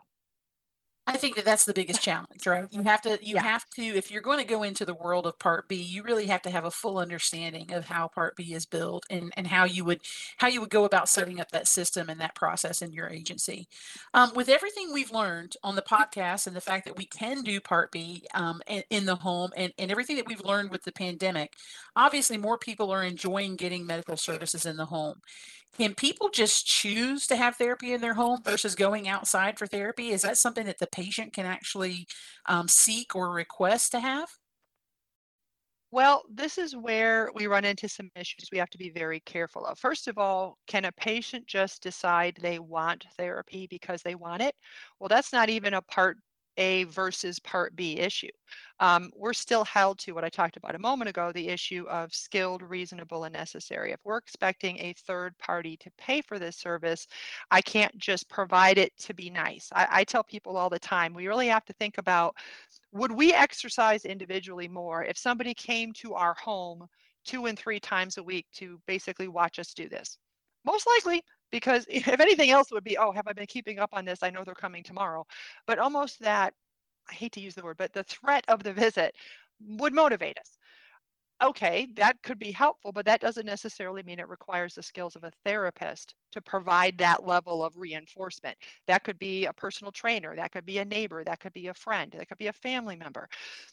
I 1.08 1.16
think 1.16 1.36
that 1.36 1.46
that's 1.46 1.64
the 1.64 1.72
biggest 1.72 2.02
challenge, 2.02 2.46
right? 2.46 2.66
You 2.70 2.82
have 2.82 3.00
to, 3.02 3.18
you 3.22 3.36
Yeah. 3.36 3.42
have 3.42 3.64
to, 3.76 3.82
if 3.82 4.10
you're 4.10 4.20
going 4.20 4.40
to 4.40 4.44
go 4.44 4.62
into 4.62 4.84
the 4.84 4.94
world 4.94 5.26
of 5.26 5.38
Part 5.38 5.66
B, 5.66 5.76
you 5.76 6.02
really 6.02 6.26
have 6.26 6.42
to 6.42 6.50
have 6.50 6.66
a 6.66 6.70
full 6.70 6.98
understanding 6.98 7.72
of 7.72 7.86
how 7.86 8.08
Part 8.08 8.36
B 8.36 8.52
is 8.52 8.66
built 8.66 9.06
and, 9.08 9.32
and 9.34 9.46
how 9.46 9.64
you 9.64 9.86
would, 9.86 10.02
how 10.36 10.48
you 10.48 10.60
would 10.60 10.68
go 10.68 10.84
about 10.84 11.08
setting 11.08 11.40
up 11.40 11.50
that 11.50 11.66
system 11.66 12.10
and 12.10 12.20
that 12.20 12.34
process 12.34 12.82
in 12.82 12.92
your 12.92 13.08
agency. 13.08 13.68
Um, 14.12 14.32
with 14.34 14.50
everything 14.50 14.92
we've 14.92 15.10
learned 15.10 15.56
on 15.62 15.76
the 15.76 15.82
podcast 15.82 16.46
and 16.46 16.54
the 16.54 16.60
fact 16.60 16.84
that 16.84 16.98
we 16.98 17.06
can 17.06 17.42
do 17.42 17.58
Part 17.58 17.90
B 17.90 18.24
um, 18.34 18.60
in, 18.66 18.82
in 18.90 19.06
the 19.06 19.16
home 19.16 19.50
and, 19.56 19.72
and 19.78 19.90
everything 19.90 20.16
that 20.16 20.28
we've 20.28 20.44
learned 20.44 20.70
with 20.70 20.84
the 20.84 20.92
pandemic, 20.92 21.54
obviously 21.96 22.36
more 22.36 22.58
people 22.58 22.90
are 22.90 23.02
enjoying 23.02 23.56
getting 23.56 23.86
medical 23.86 24.18
services 24.18 24.66
in 24.66 24.76
the 24.76 24.84
home. 24.84 25.22
Can 25.78 25.94
people 25.94 26.28
just 26.28 26.66
choose 26.66 27.28
to 27.28 27.36
have 27.36 27.54
therapy 27.54 27.92
in 27.92 28.00
their 28.00 28.14
home 28.14 28.40
versus 28.42 28.74
going 28.74 29.06
outside 29.06 29.56
for 29.58 29.66
therapy? 29.68 30.10
Is 30.10 30.22
that 30.22 30.36
something 30.36 30.66
that 30.66 30.78
the 30.78 30.88
patient 30.98 31.32
can 31.32 31.46
actually 31.46 32.06
um, 32.46 32.66
seek 32.68 33.14
or 33.14 33.30
request 33.30 33.92
to 33.92 34.00
have? 34.00 34.28
Well, 35.90 36.24
this 36.28 36.58
is 36.58 36.76
where 36.76 37.30
we 37.34 37.46
run 37.46 37.64
into 37.64 37.88
some 37.88 38.10
issues 38.14 38.50
we 38.52 38.58
have 38.58 38.68
to 38.70 38.78
be 38.78 38.90
very 38.90 39.20
careful 39.20 39.64
of. 39.64 39.78
First 39.78 40.06
of 40.06 40.18
all, 40.18 40.58
can 40.66 40.84
a 40.84 40.92
patient 40.92 41.46
just 41.46 41.82
decide 41.82 42.36
they 42.40 42.58
want 42.58 43.06
therapy 43.16 43.66
because 43.70 44.02
they 44.02 44.14
want 44.14 44.42
it? 44.42 44.54
Well, 45.00 45.08
that's 45.08 45.32
not 45.32 45.48
even 45.48 45.74
a 45.74 45.82
part 45.82 46.18
A 46.58 46.84
versus 46.84 47.38
part 47.38 47.74
B 47.74 47.96
issue. 47.96 48.28
Um, 48.80 49.10
we're 49.16 49.32
still 49.32 49.64
held 49.64 49.98
to 50.00 50.12
what 50.12 50.24
I 50.24 50.28
talked 50.28 50.56
about 50.56 50.74
a 50.74 50.78
moment 50.78 51.08
ago 51.08 51.32
the 51.32 51.48
issue 51.48 51.86
of 51.88 52.14
skilled, 52.14 52.62
reasonable, 52.62 53.24
and 53.24 53.32
necessary. 53.32 53.92
If 53.92 54.00
we're 54.04 54.18
expecting 54.18 54.78
a 54.78 54.94
third 55.06 55.36
party 55.38 55.76
to 55.78 55.90
pay 55.98 56.20
for 56.20 56.38
this 56.38 56.56
service, 56.56 57.06
I 57.50 57.60
can't 57.60 57.96
just 57.96 58.28
provide 58.28 58.78
it 58.78 58.92
to 58.98 59.14
be 59.14 59.30
nice. 59.30 59.68
I, 59.72 59.88
I 59.90 60.04
tell 60.04 60.22
people 60.24 60.56
all 60.56 60.70
the 60.70 60.78
time 60.78 61.14
we 61.14 61.26
really 61.26 61.48
have 61.48 61.64
to 61.66 61.72
think 61.74 61.98
about 61.98 62.36
would 62.92 63.12
we 63.12 63.32
exercise 63.32 64.04
individually 64.04 64.68
more 64.68 65.04
if 65.04 65.16
somebody 65.16 65.54
came 65.54 65.92
to 65.94 66.14
our 66.14 66.34
home 66.34 66.86
two 67.24 67.46
and 67.46 67.58
three 67.58 67.80
times 67.80 68.18
a 68.18 68.22
week 68.22 68.46
to 68.54 68.80
basically 68.86 69.28
watch 69.28 69.58
us 69.58 69.74
do 69.74 69.88
this? 69.88 70.18
Most 70.64 70.86
likely, 70.86 71.22
because 71.50 71.86
if 71.90 72.20
anything 72.20 72.50
else 72.50 72.70
would 72.70 72.84
be, 72.84 72.96
oh, 72.98 73.12
have 73.12 73.26
I 73.28 73.32
been 73.32 73.46
keeping 73.46 73.78
up 73.78 73.90
on 73.92 74.04
this? 74.04 74.22
I 74.22 74.30
know 74.30 74.44
they're 74.44 74.54
coming 74.54 74.82
tomorrow. 74.82 75.26
But 75.66 75.78
almost 75.78 76.20
that, 76.20 76.54
I 77.10 77.14
hate 77.14 77.32
to 77.32 77.40
use 77.40 77.54
the 77.54 77.62
word, 77.62 77.78
but 77.78 77.92
the 77.92 78.04
threat 78.04 78.44
of 78.48 78.62
the 78.62 78.72
visit 78.72 79.14
would 79.60 79.94
motivate 79.94 80.38
us. 80.38 80.58
Okay, 81.40 81.86
that 81.94 82.20
could 82.24 82.40
be 82.40 82.50
helpful, 82.50 82.90
but 82.90 83.06
that 83.06 83.20
doesn't 83.20 83.46
necessarily 83.46 84.02
mean 84.02 84.18
it 84.18 84.28
requires 84.28 84.74
the 84.74 84.82
skills 84.82 85.14
of 85.14 85.22
a 85.22 85.30
therapist 85.44 86.16
to 86.32 86.40
provide 86.40 86.98
that 86.98 87.24
level 87.24 87.64
of 87.64 87.76
reinforcement. 87.76 88.58
That 88.88 89.04
could 89.04 89.20
be 89.20 89.46
a 89.46 89.52
personal 89.52 89.92
trainer, 89.92 90.34
that 90.34 90.50
could 90.50 90.66
be 90.66 90.78
a 90.78 90.84
neighbor, 90.84 91.22
that 91.22 91.38
could 91.38 91.52
be 91.52 91.68
a 91.68 91.74
friend, 91.74 92.12
that 92.18 92.28
could 92.28 92.38
be 92.38 92.48
a 92.48 92.52
family 92.52 92.96
member. 92.96 93.28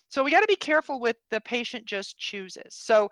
So 0.10 0.24
we 0.24 0.30
got 0.30 0.42
to 0.42 0.48
be 0.48 0.56
careful 0.56 1.00
with 1.00 1.18
the 1.32 1.42
patient 1.42 1.86
just 1.88 2.20
chooses. 2.20 2.76
So 2.76 3.10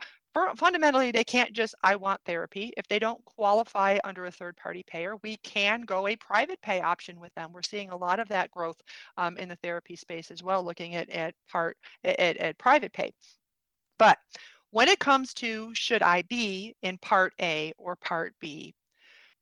fundamentally, 0.55 1.11
they 1.11 1.23
can't 1.23 1.53
just, 1.53 1.75
I 1.83 1.95
want 1.95 2.21
therapy. 2.25 2.73
If 2.77 2.87
they 2.87 2.99
don't 2.99 3.23
qualify 3.25 3.99
under 4.03 4.25
a 4.25 4.31
third 4.31 4.57
party 4.57 4.83
payer, 4.87 5.15
we 5.23 5.37
can 5.37 5.81
go 5.81 6.07
a 6.07 6.15
private 6.15 6.61
pay 6.61 6.81
option 6.81 7.19
with 7.19 7.33
them. 7.35 7.51
We're 7.53 7.61
seeing 7.61 7.89
a 7.89 7.97
lot 7.97 8.19
of 8.19 8.27
that 8.29 8.51
growth 8.51 8.81
um, 9.17 9.37
in 9.37 9.49
the 9.49 9.57
therapy 9.57 9.95
space 9.95 10.31
as 10.31 10.41
well, 10.41 10.63
looking 10.63 10.95
at, 10.95 11.09
at 11.09 11.35
part 11.51 11.77
at, 12.03 12.37
at 12.37 12.57
private 12.57 12.93
pay. 12.93 13.11
But 13.99 14.17
when 14.71 14.87
it 14.87 14.99
comes 14.99 15.33
to 15.35 15.73
should 15.75 16.01
I 16.01 16.23
be 16.23 16.75
in 16.81 16.97
part 16.97 17.33
A 17.39 17.73
or 17.77 17.95
part 17.95 18.33
B, 18.39 18.73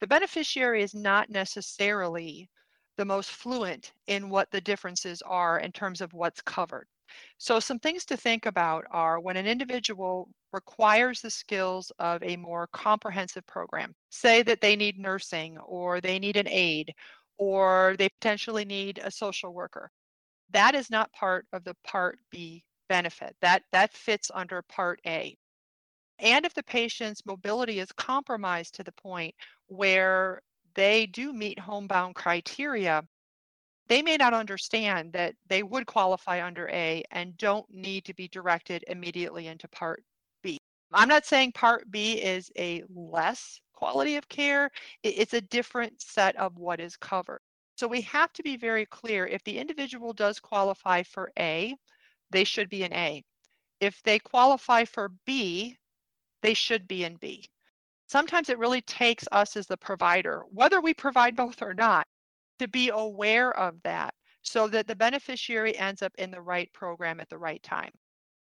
the 0.01 0.07
beneficiary 0.07 0.83
is 0.83 0.93
not 0.93 1.29
necessarily 1.29 2.49
the 2.97 3.05
most 3.05 3.31
fluent 3.31 3.93
in 4.07 4.29
what 4.29 4.51
the 4.51 4.61
differences 4.61 5.21
are 5.21 5.59
in 5.59 5.71
terms 5.71 6.01
of 6.01 6.13
what's 6.13 6.41
covered. 6.41 6.87
So 7.37 7.59
some 7.59 7.79
things 7.79 8.05
to 8.05 8.17
think 8.17 8.45
about 8.45 8.85
are 8.91 9.19
when 9.19 9.37
an 9.37 9.47
individual 9.47 10.29
requires 10.53 11.21
the 11.21 11.29
skills 11.29 11.91
of 11.99 12.21
a 12.23 12.35
more 12.37 12.67
comprehensive 12.67 13.45
program, 13.47 13.93
say 14.09 14.43
that 14.43 14.61
they 14.61 14.75
need 14.75 14.99
nursing 14.99 15.57
or 15.59 16.01
they 16.01 16.19
need 16.19 16.37
an 16.37 16.47
aide 16.47 16.93
or 17.37 17.95
they 17.97 18.09
potentially 18.09 18.65
need 18.65 18.99
a 19.03 19.11
social 19.11 19.53
worker. 19.53 19.89
That 20.51 20.75
is 20.75 20.89
not 20.89 21.11
part 21.13 21.45
of 21.53 21.63
the 21.63 21.75
Part 21.83 22.19
B 22.29 22.63
benefit. 22.89 23.35
That, 23.41 23.63
that 23.71 23.93
fits 23.93 24.29
under 24.33 24.61
Part 24.63 24.99
A. 25.07 25.37
And 26.19 26.45
if 26.45 26.53
the 26.53 26.63
patient's 26.63 27.25
mobility 27.25 27.79
is 27.79 27.91
compromised 27.93 28.75
to 28.75 28.83
the 28.83 28.91
point 28.91 29.33
where 29.67 30.41
they 30.75 31.07
do 31.07 31.33
meet 31.33 31.57
homebound 31.57 32.15
criteria, 32.15 33.01
they 33.87 34.01
may 34.01 34.17
not 34.17 34.33
understand 34.33 35.13
that 35.13 35.35
they 35.47 35.63
would 35.63 35.85
qualify 35.85 36.45
under 36.45 36.69
A 36.69 37.03
and 37.11 37.37
don't 37.37 37.65
need 37.69 38.05
to 38.05 38.13
be 38.13 38.27
directed 38.27 38.83
immediately 38.87 39.47
into 39.47 39.67
Part. 39.67 40.03
I'm 40.93 41.07
not 41.07 41.25
saying 41.25 41.53
Part 41.53 41.89
B 41.89 42.13
is 42.13 42.51
a 42.57 42.83
less 42.93 43.59
quality 43.73 44.15
of 44.15 44.29
care, 44.29 44.69
it's 45.03 45.33
a 45.33 45.41
different 45.41 46.01
set 46.01 46.35
of 46.35 46.57
what 46.57 46.79
is 46.79 46.97
covered. 46.97 47.41
So 47.75 47.87
we 47.87 48.01
have 48.01 48.31
to 48.33 48.43
be 48.43 48.57
very 48.57 48.85
clear 48.85 49.25
if 49.25 49.43
the 49.43 49.57
individual 49.57 50.13
does 50.13 50.39
qualify 50.39 51.03
for 51.03 51.31
A, 51.39 51.75
they 52.29 52.43
should 52.43 52.69
be 52.69 52.83
in 52.83 52.93
A. 52.93 53.23
If 53.79 54.03
they 54.03 54.19
qualify 54.19 54.85
for 54.85 55.09
B, 55.25 55.77
they 56.41 56.53
should 56.53 56.87
be 56.87 57.03
in 57.03 57.15
B. 57.15 57.49
Sometimes 58.07 58.49
it 58.49 58.59
really 58.59 58.81
takes 58.81 59.27
us 59.31 59.55
as 59.55 59.67
the 59.67 59.77
provider, 59.77 60.43
whether 60.51 60.81
we 60.81 60.93
provide 60.93 61.35
both 61.35 61.61
or 61.61 61.73
not, 61.73 62.05
to 62.59 62.67
be 62.67 62.89
aware 62.89 63.57
of 63.57 63.81
that 63.83 64.13
so 64.43 64.67
that 64.67 64.85
the 64.87 64.95
beneficiary 64.95 65.77
ends 65.77 66.01
up 66.01 66.13
in 66.17 66.29
the 66.29 66.41
right 66.41 66.71
program 66.73 67.19
at 67.19 67.29
the 67.29 67.37
right 67.37 67.63
time. 67.63 67.91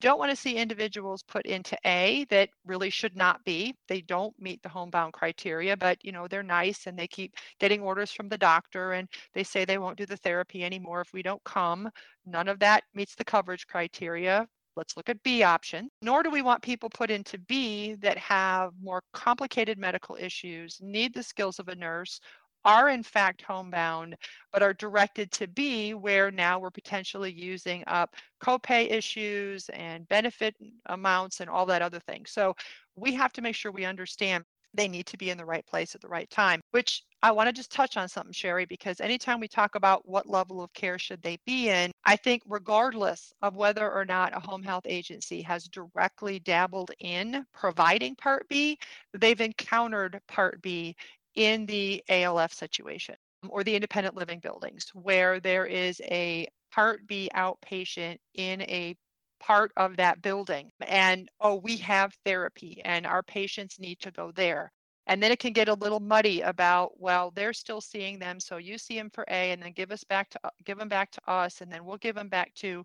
Don't 0.00 0.18
want 0.20 0.30
to 0.30 0.36
see 0.36 0.56
individuals 0.56 1.24
put 1.24 1.44
into 1.44 1.76
A 1.84 2.24
that 2.30 2.50
really 2.64 2.88
should 2.90 3.16
not 3.16 3.44
be. 3.44 3.74
They 3.88 4.00
don't 4.00 4.38
meet 4.40 4.62
the 4.62 4.68
homebound 4.68 5.12
criteria, 5.12 5.76
but 5.76 6.04
you 6.04 6.12
know, 6.12 6.28
they're 6.28 6.42
nice 6.44 6.86
and 6.86 6.96
they 6.96 7.08
keep 7.08 7.34
getting 7.58 7.80
orders 7.82 8.12
from 8.12 8.28
the 8.28 8.38
doctor 8.38 8.92
and 8.92 9.08
they 9.34 9.42
say 9.42 9.64
they 9.64 9.78
won't 9.78 9.98
do 9.98 10.06
the 10.06 10.16
therapy 10.16 10.64
anymore 10.64 11.00
if 11.00 11.12
we 11.12 11.22
don't 11.22 11.42
come. 11.42 11.90
None 12.26 12.46
of 12.46 12.60
that 12.60 12.84
meets 12.94 13.16
the 13.16 13.24
coverage 13.24 13.66
criteria. 13.66 14.46
Let's 14.76 14.96
look 14.96 15.08
at 15.08 15.20
B 15.24 15.42
option. 15.42 15.90
Nor 16.02 16.22
do 16.22 16.30
we 16.30 16.42
want 16.42 16.62
people 16.62 16.88
put 16.88 17.10
into 17.10 17.36
B 17.36 17.94
that 17.94 18.16
have 18.18 18.70
more 18.80 19.02
complicated 19.12 19.76
medical 19.78 20.14
issues, 20.14 20.78
need 20.80 21.12
the 21.12 21.24
skills 21.24 21.58
of 21.58 21.66
a 21.66 21.74
nurse, 21.74 22.20
are 22.68 22.90
in 22.90 23.02
fact 23.02 23.40
homebound, 23.40 24.14
but 24.52 24.62
are 24.62 24.74
directed 24.74 25.32
to 25.32 25.48
be 25.48 25.94
where 25.94 26.30
now 26.30 26.58
we're 26.58 26.70
potentially 26.70 27.32
using 27.32 27.82
up 27.86 28.14
copay 28.44 28.92
issues 28.92 29.70
and 29.70 30.06
benefit 30.08 30.54
amounts 30.86 31.40
and 31.40 31.48
all 31.48 31.64
that 31.64 31.80
other 31.80 32.00
thing. 32.00 32.26
So 32.26 32.54
we 32.94 33.14
have 33.14 33.32
to 33.32 33.42
make 33.42 33.54
sure 33.54 33.72
we 33.72 33.86
understand 33.86 34.44
they 34.74 34.86
need 34.86 35.06
to 35.06 35.16
be 35.16 35.30
in 35.30 35.38
the 35.38 35.44
right 35.46 35.66
place 35.66 35.94
at 35.94 36.02
the 36.02 36.08
right 36.08 36.28
time, 36.28 36.60
which 36.72 37.02
I 37.22 37.32
want 37.32 37.48
to 37.48 37.54
just 37.54 37.72
touch 37.72 37.96
on 37.96 38.06
something, 38.06 38.34
Sherry, 38.34 38.66
because 38.66 39.00
anytime 39.00 39.40
we 39.40 39.48
talk 39.48 39.74
about 39.74 40.06
what 40.06 40.28
level 40.28 40.62
of 40.62 40.70
care 40.74 40.98
should 40.98 41.22
they 41.22 41.38
be 41.46 41.70
in, 41.70 41.90
I 42.04 42.16
think 42.16 42.42
regardless 42.46 43.32
of 43.40 43.56
whether 43.56 43.90
or 43.90 44.04
not 44.04 44.36
a 44.36 44.40
home 44.40 44.62
health 44.62 44.84
agency 44.86 45.40
has 45.42 45.64
directly 45.68 46.38
dabbled 46.38 46.90
in 47.00 47.46
providing 47.54 48.14
Part 48.16 48.46
B, 48.48 48.78
they've 49.14 49.40
encountered 49.40 50.20
Part 50.28 50.60
B 50.60 50.94
in 51.38 51.66
the 51.66 52.02
ALF 52.10 52.52
situation 52.52 53.16
um, 53.42 53.50
or 53.52 53.64
the 53.64 53.74
independent 53.76 54.16
living 54.16 54.40
buildings 54.40 54.90
where 54.94 55.40
there 55.40 55.66
is 55.66 56.00
a 56.04 56.48
Part 56.72 57.06
B 57.06 57.30
outpatient 57.34 58.18
in 58.34 58.62
a 58.62 58.96
part 59.40 59.72
of 59.76 59.96
that 59.96 60.20
building 60.22 60.70
and 60.86 61.28
oh 61.40 61.56
we 61.56 61.76
have 61.78 62.12
therapy 62.24 62.82
and 62.84 63.06
our 63.06 63.22
patients 63.22 63.78
need 63.80 64.00
to 64.00 64.10
go 64.12 64.32
there 64.32 64.72
And 65.06 65.22
then 65.22 65.32
it 65.32 65.38
can 65.40 65.52
get 65.52 65.68
a 65.68 65.74
little 65.74 66.00
muddy 66.00 66.42
about, 66.42 67.00
well, 67.00 67.30
they're 67.32 67.52
still 67.54 67.80
seeing 67.80 68.18
them, 68.18 68.40
so 68.40 68.58
you 68.58 68.78
see 68.78 68.96
them 68.96 69.10
for 69.10 69.24
A, 69.28 69.52
and 69.52 69.62
then 69.62 69.72
give 69.72 69.90
us 69.92 70.04
back 70.04 70.30
to 70.30 70.40
uh, 70.44 70.50
give 70.64 70.78
them 70.78 70.88
back 70.88 71.10
to 71.12 71.20
us, 71.30 71.60
and 71.62 71.72
then 71.72 71.84
we'll 71.84 71.98
give 71.98 72.14
them 72.16 72.28
back 72.28 72.54
to. 72.56 72.84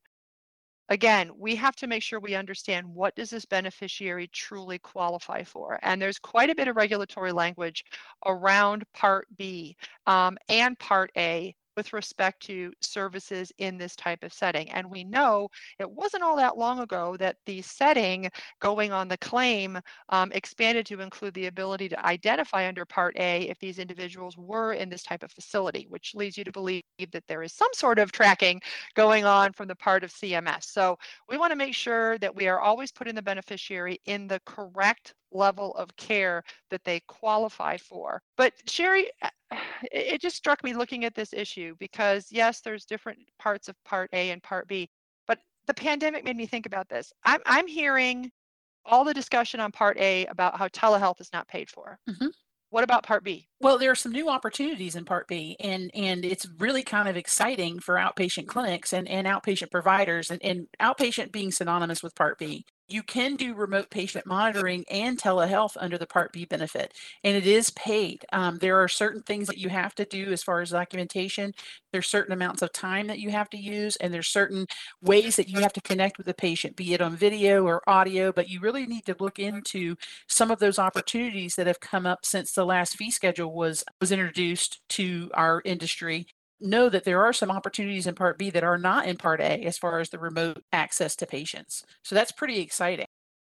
Again, 0.90 1.32
we 1.38 1.56
have 1.56 1.76
to 1.78 1.88
make 1.88 2.04
sure 2.04 2.20
we 2.20 2.36
understand 2.36 2.88
what 2.88 3.16
does 3.16 3.30
this 3.30 3.46
beneficiary 3.46 4.28
truly 4.28 4.80
qualify 4.80 5.44
for, 5.44 5.80
and 5.82 6.02
there's 6.02 6.20
quite 6.20 6.50
a 6.50 6.56
bit 6.56 6.68
of 6.68 6.76
regulatory 6.76 7.32
language 7.32 7.86
around 8.26 8.84
Part 8.94 9.28
B 9.38 9.76
um, 10.08 10.38
and 10.50 10.78
Part 10.80 11.12
A 11.18 11.56
with 11.76 11.94
respect 11.94 12.42
to 12.44 12.72
services 12.82 13.52
in 13.58 13.78
this 13.78 13.96
type 13.96 14.24
of 14.24 14.34
setting. 14.34 14.70
And 14.72 14.90
we 14.90 15.04
know 15.04 15.50
it 15.80 15.90
wasn't 15.90 16.24
all 16.24 16.36
that 16.38 16.58
long 16.58 16.80
ago 16.80 17.18
that 17.18 17.38
the 17.46 17.62
setting 17.62 18.30
going 18.60 18.92
on 18.92 19.08
the 19.08 19.18
claim 19.18 19.80
um, 20.10 20.32
expanded 20.34 20.86
to 20.88 21.02
include 21.02 21.34
the 21.34 21.48
ability 21.48 21.90
to 21.90 22.06
identify 22.06 22.68
under 22.68 22.86
Part 22.86 23.16
A 23.18 23.50
if 23.50 23.60
these 23.60 23.80
individuals 23.80 24.38
were 24.38 24.74
in 24.74 24.90
this 24.90 25.04
type 25.04 25.24
of 25.24 25.32
facility, 25.32 25.86
which 25.90 26.14
leads 26.16 26.38
you 26.38 26.44
to 26.44 26.52
believe 26.52 26.84
that 27.12 27.28
there 27.28 27.44
is 27.44 27.54
some 27.54 27.70
sort 27.74 28.00
of 28.00 28.12
tracking 28.12 28.62
going 28.96 29.26
on 29.26 29.54
from 29.54 29.68
the 29.68 29.76
part 29.76 30.04
of 30.04 30.12
CMS. 30.12 30.66
So 30.66 30.98
we 31.30 31.38
want 31.38 31.52
to 31.52 31.56
make 31.58 31.74
sure 31.74 32.18
that 32.20 32.36
we 32.36 32.48
are 32.48 32.60
always 32.60 32.92
putting 32.92 33.16
the 33.16 33.22
beneficiary 33.22 34.00
in 34.06 34.28
the 34.28 34.40
correct 34.46 35.14
level 35.34 35.74
of 35.76 35.96
care 35.98 36.44
that 36.70 36.84
they 36.84 37.02
qualify 37.02 37.78
for. 37.78 38.22
But 38.38 38.54
Sherry, 38.68 39.10
it 39.92 40.22
just 40.22 40.36
struck 40.36 40.64
me 40.64 40.74
looking 40.74 41.06
at 41.06 41.16
this 41.16 41.34
issue 41.34 41.76
because 41.80 42.28
yes, 42.32 42.62
there's 42.62 42.86
different 42.86 43.20
parts 43.40 43.68
of 43.68 43.76
Part 43.84 44.10
A 44.14 44.32
and 44.32 44.42
Part 44.42 44.68
B, 44.68 44.90
but 45.28 45.40
the 45.68 45.74
pandemic 45.74 46.24
made 46.24 46.38
me 46.38 46.46
think 46.46 46.66
about 46.66 46.90
this. 46.90 47.12
I'm 47.26 47.42
I'm 47.46 47.68
hearing 47.68 48.32
all 48.86 49.04
the 49.04 49.14
discussion 49.14 49.60
on 49.60 49.72
Part 49.72 49.98
A 49.98 50.26
about 50.28 50.58
how 50.58 50.68
telehealth 50.68 51.22
is 51.22 51.30
not 51.34 51.48
paid 51.48 51.70
for. 51.70 51.98
Mm-hmm. 52.10 52.28
What 52.70 52.84
about 52.84 53.04
Part 53.04 53.24
B? 53.24 53.48
Well, 53.62 53.78
there 53.78 53.92
are 53.92 53.96
some 53.96 54.12
new 54.12 54.30
opportunities 54.30 54.96
in 54.96 55.06
Part 55.06 55.28
B, 55.28 55.56
and 55.60 55.92
and 55.94 56.26
it's 56.26 56.48
really 56.58 56.82
kind 56.82 57.08
of 57.08 57.16
exciting 57.16 57.80
for 57.80 57.96
outpatient 57.96 58.48
clinics 58.48 58.94
and, 58.94 59.08
and 59.08 59.28
outpatient 59.28 59.70
providers, 59.70 60.32
and, 60.32 60.44
and 60.44 60.68
outpatient 60.82 61.32
being 61.32 61.52
synonymous 61.52 62.02
with 62.02 62.16
Part 62.16 62.40
B 62.40 62.66
you 62.88 63.04
can 63.04 63.36
do 63.36 63.54
remote 63.54 63.90
patient 63.90 64.26
monitoring 64.26 64.84
and 64.90 65.18
telehealth 65.18 65.76
under 65.80 65.98
the 65.98 66.06
Part 66.06 66.34
B 66.34 66.46
benefit, 66.46 66.94
and 67.24 67.36
it 67.36 67.48
is 67.48 67.70
paid. 67.72 68.26
Um, 68.34 68.58
there 68.58 68.82
are 68.82 68.88
certain 68.88 69.22
things 69.22 69.48
that 69.48 69.58
you 69.58 69.70
have 69.70 69.96
to 69.96 70.06
do 70.06 70.32
as 70.32 70.44
far 70.44 70.62
as 70.62 70.72
documentation. 70.72 71.54
There's 71.92 72.08
certain 72.08 72.34
amounts 72.34 72.62
of 72.62 72.74
time 72.74 73.08
that 73.08 73.20
you 73.20 73.30
have 73.32 73.50
to 73.52 73.58
use, 73.58 73.96
and 73.98 74.14
there's 74.14 74.28
certain 74.28 74.68
ways 75.02 75.36
that 75.38 75.50
you 75.50 75.60
have 75.62 75.74
to 75.74 75.82
connect 75.82 76.18
with 76.18 76.28
the 76.28 76.34
patient, 76.34 76.76
be 76.76 76.94
it 76.94 77.02
on 77.02 77.16
video 77.16 77.66
or 77.66 77.88
audio. 77.88 78.32
But 78.32 78.50
you 78.50 78.60
really 78.60 78.86
need 78.86 79.06
to 79.06 79.16
look 79.20 79.40
into 79.40 79.96
some 80.28 80.52
of 80.52 80.60
those 80.60 80.80
opportunities 80.80 81.56
that 81.56 81.68
have 81.68 81.80
come 81.80 82.06
up 82.06 82.26
since 82.26 82.52
the 82.52 82.66
last 82.66 82.98
fee 82.98 83.12
schedule 83.12 83.54
was 83.54 83.84
was 84.02 84.12
introduced 84.12 84.82
to 84.90 85.32
our 85.34 85.62
industry 85.66 86.28
know 86.64 86.90
that 86.90 87.04
there 87.04 87.24
are 87.24 87.34
some 87.34 87.52
opportunities 87.52 88.08
in 88.08 88.16
Part 88.16 88.38
B 88.38 88.50
that 88.50 88.64
are 88.64 88.78
not 88.78 89.06
in 89.06 89.18
Part 89.18 89.42
A 89.42 89.64
as 89.64 89.78
far 89.78 90.00
as 90.00 90.10
the 90.10 90.20
remote 90.20 90.64
access 90.72 91.16
to 91.18 91.26
patients. 91.26 91.84
So 92.04 92.16
that's 92.16 92.32
pretty 92.32 92.60
exciting. 92.60 93.06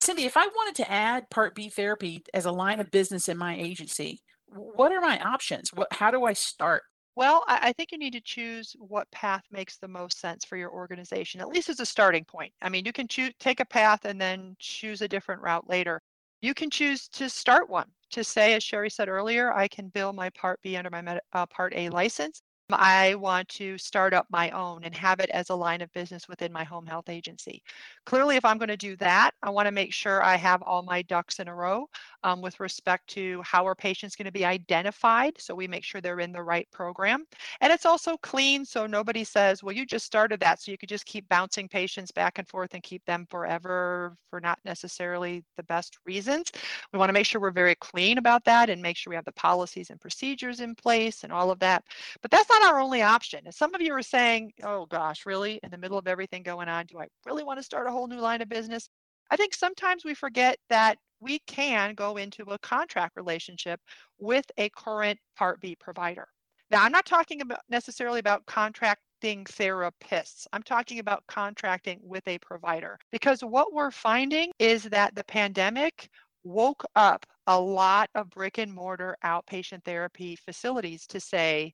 Cindy, 0.02 0.26
if 0.26 0.38
I 0.38 0.46
wanted 0.48 0.76
to 0.76 0.92
add 0.92 1.30
Part 1.30 1.56
B 1.56 1.70
therapy 1.70 2.24
as 2.34 2.46
a 2.46 2.52
line 2.52 2.80
of 2.80 2.92
business 2.92 3.30
in 3.30 3.38
my 3.38 3.56
agency, 3.56 4.20
what 4.48 4.92
are 4.92 5.02
my 5.02 5.20
options? 5.20 5.72
What, 5.74 5.88
how 5.92 6.12
do 6.12 6.26
I 6.26 6.34
start? 6.34 6.84
Well, 7.16 7.46
I 7.48 7.72
think 7.72 7.94
you 7.94 7.98
need 7.98 8.12
to 8.12 8.22
choose 8.22 8.76
what 8.78 9.10
path 9.10 9.44
makes 9.50 9.78
the 9.78 9.88
most 9.88 10.20
sense 10.20 10.44
for 10.44 10.58
your 10.58 10.70
organization, 10.70 11.40
at 11.40 11.48
least 11.48 11.70
as 11.70 11.80
a 11.80 11.86
starting 11.86 12.26
point. 12.26 12.52
I 12.62 12.68
mean, 12.68 12.84
you 12.84 12.92
can 12.92 13.08
choose 13.08 13.32
take 13.40 13.62
a 13.62 13.66
path 13.66 14.04
and 14.04 14.20
then 14.20 14.58
choose 14.60 15.02
a 15.02 15.08
different 15.08 15.42
route 15.42 15.70
later. 15.70 16.02
You 16.42 16.54
can 16.54 16.70
choose 16.70 17.08
to 17.10 17.30
start 17.30 17.70
one 17.70 17.88
to 18.12 18.24
say, 18.24 18.54
as 18.54 18.64
Sherry 18.64 18.90
said 18.90 19.08
earlier, 19.08 19.54
I 19.54 19.70
can 19.70 19.88
bill 19.88 20.12
my 20.12 20.30
Part 20.32 20.60
B 20.62 20.76
under 20.76 20.90
my 20.90 21.20
uh, 21.32 21.46
Part 21.46 21.74
A 21.76 21.88
license. 21.90 22.42
I 22.72 23.14
want 23.16 23.48
to 23.50 23.78
start 23.78 24.14
up 24.14 24.26
my 24.32 24.50
own 24.50 24.84
and 24.84 24.96
have 24.96 25.20
it 25.20 25.30
as 25.30 25.50
a 25.50 25.56
line 25.56 25.82
of 25.82 25.94
business 25.94 26.28
within 26.28 26.52
my 26.52 26.64
home 26.64 26.88
health 26.88 27.10
agency. 27.10 27.62
Clearly, 28.06 28.38
if 28.38 28.46
I'm 28.46 28.58
going 28.58 28.70
to 28.70 28.78
do 28.78 28.96
that, 28.98 29.32
I 29.44 29.52
want 29.52 29.68
to 29.68 29.72
make 29.72 29.94
sure 29.94 30.24
I 30.24 30.36
have 30.36 30.64
all 30.64 30.82
my 30.82 31.04
ducks 31.04 31.40
in 31.40 31.48
a 31.48 31.54
row 31.54 31.88
um, 32.24 32.42
with 32.42 32.60
respect 32.60 33.08
to 33.10 33.42
how 33.44 33.64
our 33.66 33.76
patients 33.76 34.16
are 34.16 34.24
going 34.24 34.26
to 34.26 34.32
be 34.32 34.46
identified. 34.46 35.34
So 35.40 35.54
we 35.54 35.68
make 35.68 35.84
sure 35.84 36.02
they're 36.02 36.20
in 36.20 36.32
the 36.32 36.42
right 36.42 36.68
program. 36.72 37.26
And 37.62 37.72
it's 37.72 37.86
also 37.86 38.18
clean 38.18 38.66
so 38.66 38.88
nobody 38.88 39.24
says, 39.24 39.62
well, 39.62 39.76
you 39.76 39.86
just 39.86 40.06
started 40.06 40.40
that 40.40 40.60
so 40.60 40.72
you 40.72 40.78
could 40.78 40.90
just 40.90 41.06
keep 41.06 41.30
bouncing 41.30 41.70
patients 41.70 42.12
back 42.12 42.40
and 42.40 42.48
forth 42.48 42.74
and 42.74 42.82
keep 42.82 43.06
them 43.06 43.28
forever 43.30 44.16
for 44.30 44.42
not 44.42 44.58
necessarily 44.66 45.44
the 45.56 45.64
best 45.64 46.00
reasons. 46.06 46.52
We 46.92 47.00
want 47.00 47.10
to 47.10 47.14
make 47.14 47.28
sure 47.28 47.40
we're 47.40 47.52
very 47.52 47.76
clean 47.76 48.18
about 48.18 48.44
that 48.46 48.70
and 48.70 48.82
make 48.82 48.98
sure 48.98 49.12
we 49.12 49.16
have 49.16 49.26
the 49.26 49.32
policies 49.34 49.92
and 49.92 50.02
procedures 50.02 50.62
in 50.62 50.74
place 50.74 51.24
and 51.24 51.32
all 51.32 51.52
of 51.52 51.60
that. 51.60 51.84
But 52.22 52.32
that's 52.32 52.50
not 52.50 52.55
our 52.64 52.80
only 52.80 53.02
option. 53.02 53.42
And 53.46 53.54
some 53.54 53.74
of 53.74 53.82
you 53.82 53.94
are 53.94 54.02
saying, 54.02 54.52
oh 54.64 54.86
gosh, 54.86 55.26
really? 55.26 55.60
In 55.64 55.72
the 55.72 55.78
middle 55.78 55.98
of 55.98 56.08
everything 56.08 56.44
going 56.44 56.70
on, 56.70 56.86
do 56.86 57.00
I 57.00 57.08
really 57.26 57.44
want 57.44 57.60
to 57.60 57.64
start 57.64 57.88
a 57.88 57.92
whole 57.92 58.08
new 58.08 58.20
line 58.20 58.42
of 58.42 58.50
business? 58.50 58.90
I 59.32 59.36
think 59.36 59.54
sometimes 59.54 60.06
we 60.06 60.14
forget 60.14 60.58
that 60.70 60.98
we 61.20 61.40
can 61.48 61.96
go 61.96 62.18
into 62.18 62.44
a 62.44 62.60
contract 62.60 63.16
relationship 63.16 63.80
with 64.20 64.46
a 64.58 64.70
current 64.70 65.20
Part 65.36 65.60
B 65.62 65.76
provider. 65.76 66.28
Now, 66.72 66.84
I'm 66.84 66.92
not 66.92 67.06
talking 67.06 67.42
about 67.42 67.62
necessarily 67.70 68.20
about 68.20 68.46
contracting 68.46 69.46
therapists. 69.46 70.46
I'm 70.52 70.64
talking 70.64 71.00
about 71.00 71.24
contracting 71.28 72.00
with 72.04 72.28
a 72.28 72.38
provider 72.40 73.00
because 73.12 73.42
what 73.42 73.74
we're 73.74 73.92
finding 73.92 74.52
is 74.60 74.84
that 74.84 75.16
the 75.16 75.24
pandemic 75.24 76.10
woke 76.44 76.84
up 76.96 77.26
a 77.48 77.60
lot 77.60 78.10
of 78.16 78.30
brick 78.30 78.58
and 78.58 78.74
mortar 78.74 79.16
outpatient 79.24 79.84
therapy 79.84 80.36
facilities 80.36 81.08
to 81.08 81.20
say, 81.20 81.74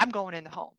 I'm 0.00 0.08
going 0.10 0.34
in 0.34 0.44
the 0.44 0.50
home. 0.50 0.72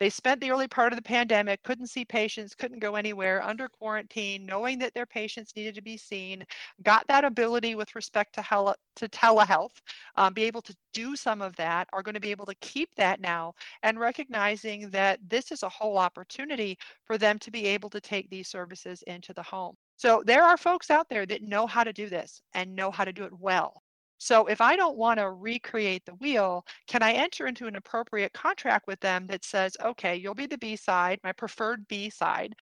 They 0.00 0.10
spent 0.10 0.40
the 0.40 0.50
early 0.50 0.66
part 0.66 0.92
of 0.92 0.96
the 0.96 1.02
pandemic, 1.02 1.62
couldn't 1.62 1.86
see 1.86 2.04
patients, 2.04 2.56
couldn't 2.56 2.80
go 2.80 2.96
anywhere, 2.96 3.40
under 3.40 3.68
quarantine, 3.68 4.44
knowing 4.44 4.80
that 4.80 4.94
their 4.94 5.06
patients 5.06 5.54
needed 5.54 5.76
to 5.76 5.80
be 5.80 5.96
seen, 5.96 6.44
got 6.82 7.06
that 7.06 7.24
ability 7.24 7.76
with 7.76 7.94
respect 7.94 8.34
to, 8.34 8.42
hel- 8.42 8.74
to 8.96 9.08
telehealth, 9.10 9.80
um, 10.16 10.34
be 10.34 10.42
able 10.42 10.62
to 10.62 10.74
do 10.92 11.14
some 11.14 11.40
of 11.40 11.54
that, 11.54 11.86
are 11.92 12.02
going 12.02 12.16
to 12.16 12.20
be 12.20 12.32
able 12.32 12.46
to 12.46 12.54
keep 12.56 12.92
that 12.96 13.20
now, 13.20 13.54
and 13.84 14.00
recognizing 14.00 14.90
that 14.90 15.20
this 15.28 15.52
is 15.52 15.62
a 15.62 15.68
whole 15.68 15.98
opportunity 15.98 16.76
for 17.04 17.16
them 17.16 17.38
to 17.38 17.52
be 17.52 17.64
able 17.66 17.90
to 17.90 18.00
take 18.00 18.28
these 18.28 18.48
services 18.48 19.02
into 19.06 19.32
the 19.32 19.42
home. 19.42 19.76
So 19.98 20.24
there 20.26 20.42
are 20.42 20.56
folks 20.56 20.90
out 20.90 21.08
there 21.08 21.26
that 21.26 21.42
know 21.42 21.64
how 21.68 21.84
to 21.84 21.92
do 21.92 22.08
this 22.08 22.42
and 22.54 22.74
know 22.74 22.90
how 22.90 23.04
to 23.04 23.12
do 23.12 23.22
it 23.22 23.38
well. 23.38 23.84
So 24.22 24.46
if 24.46 24.60
I 24.60 24.76
don't 24.76 24.96
want 24.96 25.18
to 25.18 25.32
recreate 25.32 26.04
the 26.06 26.14
wheel, 26.14 26.64
can 26.86 27.02
I 27.02 27.12
enter 27.12 27.48
into 27.48 27.66
an 27.66 27.74
appropriate 27.74 28.32
contract 28.32 28.86
with 28.86 29.00
them 29.00 29.26
that 29.26 29.44
says, 29.44 29.76
okay, 29.82 30.14
you'll 30.14 30.36
be 30.36 30.46
the 30.46 30.58
B 30.58 30.76
side, 30.76 31.18
my 31.24 31.32
preferred 31.32 31.88
B 31.88 32.08
side. 32.08 32.54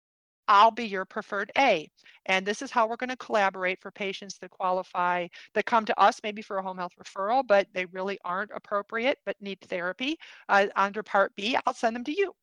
I'll 0.47 0.71
be 0.71 0.85
your 0.85 1.03
preferred 1.03 1.51
A. 1.57 1.89
And 2.27 2.45
this 2.45 2.61
is 2.61 2.71
how 2.71 2.87
we're 2.87 2.95
going 2.95 3.09
to 3.09 3.17
collaborate 3.17 3.81
for 3.81 3.91
patients 3.91 4.37
that 4.39 4.51
qualify, 4.51 5.27
that 5.53 5.65
come 5.65 5.83
to 5.85 5.99
us 5.99 6.21
maybe 6.23 6.41
for 6.41 6.59
a 6.59 6.63
home 6.63 6.77
health 6.77 6.93
referral, 6.97 7.45
but 7.45 7.67
they 7.73 7.85
really 7.87 8.17
aren't 8.23 8.51
appropriate 8.55 9.17
but 9.25 9.35
need 9.41 9.59
therapy 9.61 10.17
uh, 10.47 10.67
under 10.77 11.03
Part 11.03 11.35
B. 11.35 11.57
I'll 11.65 11.73
send 11.73 11.93
them 11.93 12.05
to 12.05 12.17
you 12.17 12.33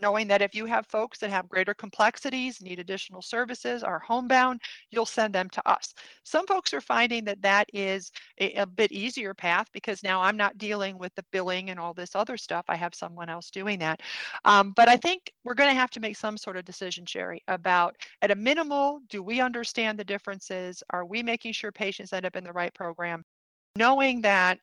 knowing 0.00 0.28
that 0.28 0.42
if 0.42 0.54
you 0.54 0.66
have 0.66 0.86
folks 0.86 1.18
that 1.18 1.30
have 1.30 1.48
greater 1.48 1.74
complexities, 1.74 2.60
need 2.60 2.78
additional 2.78 3.22
services, 3.22 3.82
are 3.82 3.98
homebound, 3.98 4.60
you'll 4.90 5.06
send 5.06 5.34
them 5.34 5.48
to 5.50 5.68
us. 5.68 5.94
Some 6.24 6.46
folks 6.46 6.72
are 6.72 6.80
finding 6.80 7.24
that 7.24 7.42
that 7.42 7.68
is 7.72 8.10
a, 8.40 8.52
a, 8.54 8.66
bit 8.66 8.92
easier 8.92 9.34
path 9.34 9.66
because 9.72 10.02
now 10.02 10.20
I'm 10.20 10.36
not 10.36 10.58
dealing 10.58 10.98
with 10.98 11.14
the 11.14 11.24
billing 11.32 11.70
and 11.70 11.80
all 11.80 11.94
this 11.94 12.14
other 12.14 12.36
stuff. 12.36 12.64
I 12.68 12.76
have 12.76 12.94
someone 12.94 13.28
else 13.28 13.50
doing 13.50 13.78
that. 13.80 14.00
Um, 14.44 14.72
but 14.76 14.88
I 14.88 14.96
think 14.96 15.32
we're 15.44 15.54
going 15.54 15.70
to 15.70 15.80
have 15.80 15.90
to 15.90 16.00
make 16.00 16.16
some 16.16 16.36
sort 16.36 16.56
of 16.56 16.64
decision, 16.64 17.06
Sherry, 17.06 17.42
about 17.48 17.96
at 18.22 18.30
a 18.30 18.36
minimal, 18.36 19.00
do 19.08 19.22
we 19.22 19.40
understand 19.40 19.98
the 19.98 20.04
differences? 20.04 20.82
Are 20.90 21.04
we 21.04 21.22
making 21.22 21.52
sure 21.52 21.72
patients 21.72 22.12
end 22.12 22.26
up 22.26 22.36
in 22.36 22.44
the 22.44 22.52
right 22.52 22.72
program? 22.74 23.24
Knowing 23.76 24.22
that 24.22 24.58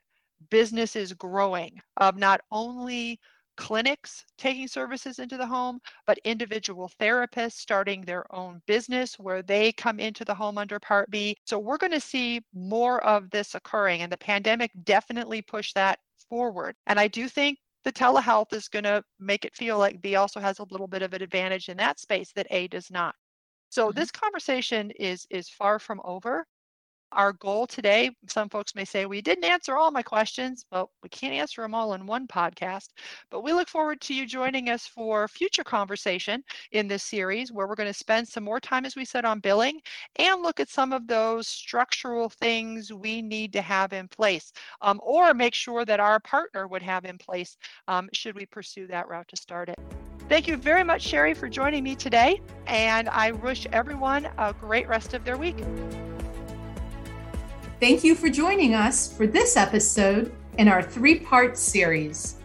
business 0.50 0.95
is 0.95 1.13
growing 1.13 1.82
of 1.98 2.17
not 2.17 2.41
only 2.52 3.19
clinics 3.58 4.26
taking 4.38 4.68
services 4.68 5.20
into 5.20 5.38
the 5.38 5.46
home, 5.46 5.80
but 6.06 6.20
individual 6.24 6.91
therapists 7.00 7.54
starting 7.54 8.02
their 8.02 8.26
own 8.36 8.62
business 8.68 9.18
where 9.20 9.41
they 9.41 9.72
come 9.72 10.00
into 10.00 10.26
the 10.26 10.36
home 10.36 10.58
under 10.58 10.80
Part 10.80 11.10
B. 11.10 11.36
So 11.46 11.60
we're 11.60 11.78
going 11.78 11.91
to 11.91 12.00
see 12.00 12.41
more 12.54 13.04
of 13.04 13.30
this 13.30 13.56
occurring, 13.56 14.02
and 14.02 14.12
the 14.12 14.18
pandemic 14.18 14.72
definitely 14.84 15.41
pushed 15.41 15.76
that 15.76 16.00
forward. 16.30 16.76
And 16.88 17.00
I 17.00 17.08
do 17.08 17.28
think 17.28 17.60
the 17.84 17.94
telehealth 17.94 18.52
is 18.54 18.68
going 18.68 18.84
to 18.84 19.04
make 19.20 19.46
it 19.46 19.56
feel 19.56 19.78
like 19.78 20.02
B 20.02 20.15
also 20.15 20.39
has 20.39 20.60
a 20.60 20.65
little 20.72 20.88
bit 20.88 21.04
of 21.04 21.13
an 21.13 21.22
advantage 21.22 21.70
in 21.70 21.78
that 21.78 22.00
space 22.00 22.32
that 22.34 22.48
A 22.50 22.68
does 22.68 22.89
not. 22.89 23.15
So 23.70 23.89
mm-hmm. 23.89 24.00
this 24.00 24.12
conversation 24.12 24.91
is 24.91 25.28
is 25.30 25.50
far 25.50 25.80
from 25.80 26.02
over. 26.04 26.46
Our 27.15 27.32
goal 27.32 27.65
today, 27.65 28.12
some 28.28 28.49
folks 28.49 28.75
may 28.75 28.84
say 28.84 29.06
we 29.06 29.21
didn't 29.21 29.45
answer 29.45 29.78
all 29.78 29.89
my 29.89 30.04
questions. 30.04 30.65
but 30.69 30.88
we 31.01 31.08
can't 31.08 31.34
answer 31.34 31.62
them 31.62 31.73
all 31.73 31.93
in 31.93 32.06
one 32.06 32.28
podcast, 32.28 32.89
but 33.32 33.41
we 33.41 33.54
look 33.54 33.69
forward 33.69 34.01
to 34.01 34.13
you 34.13 34.25
joining 34.25 34.69
us 34.69 34.86
for 34.86 35.25
future 35.30 35.63
conversation 35.63 36.43
in 36.73 36.89
this 36.89 37.04
series 37.04 37.54
where 37.54 37.67
we're 37.67 37.75
going 37.75 37.88
to 37.88 37.93
spend 37.93 38.28
some 38.28 38.43
more 38.43 38.60
time, 38.60 38.84
as 38.86 38.97
we 38.97 39.06
said, 39.06 39.23
on 39.23 39.39
billing 39.39 39.80
and 40.17 40.41
look 40.41 40.60
at 40.60 40.69
some 40.69 40.91
of 40.91 41.08
those 41.08 41.47
structural 41.47 42.28
things 42.28 42.91
we 42.91 43.21
need 43.21 43.54
to 43.54 43.62
have 43.62 43.93
in 43.93 44.10
place 44.10 44.51
um, 44.82 44.99
or 45.01 45.34
make 45.34 45.54
sure 45.54 45.86
that 45.86 46.01
our 46.01 46.19
partner 46.19 46.67
would 46.67 46.84
have 46.84 47.06
in 47.06 47.17
place 47.17 47.56
um, 47.88 48.10
should 48.12 48.36
we 48.36 48.45
pursue 48.45 48.88
that 48.88 49.08
route 49.08 49.28
to 49.30 49.38
start 49.38 49.69
it. 49.69 49.80
Thank 50.28 50.49
you 50.49 50.58
very 50.58 50.84
much, 50.84 51.04
Sherry, 51.04 51.34
for 51.34 51.47
joining 51.47 51.84
me 51.84 51.95
today, 51.95 52.41
and 52.67 53.08
I 53.08 53.32
wish 53.32 53.67
everyone 53.71 54.28
a 54.38 54.54
great 54.54 54.89
rest 54.89 55.13
of 55.13 55.23
their 55.23 55.38
week. 55.38 55.56
Thank 57.86 58.04
you 58.04 58.15
for 58.15 58.30
joining 58.30 58.74
us 58.74 59.13
for 59.13 59.28
this 59.28 59.56
episode 59.56 60.34
in 60.58 60.67
our 60.67 60.82
three 60.82 61.19
part 61.19 61.56
series. 61.56 62.38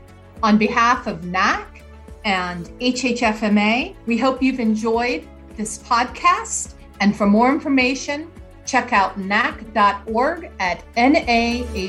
On 0.42 0.58
behalf 0.58 1.06
of 1.06 1.22
NAHC 1.22 1.80
and 2.26 2.66
HHFMA, 2.78 3.96
we 4.04 4.18
hope 4.18 4.42
you've 4.42 4.60
enjoyed 4.60 5.26
this 5.56 5.78
podcast. 5.78 6.74
And 7.00 7.16
for 7.16 7.26
more 7.26 7.50
information, 7.50 8.30
check 8.66 8.92
out 8.92 9.18
nac.org 9.18 10.50
at 10.60 10.84
nahc.org. 10.94 11.80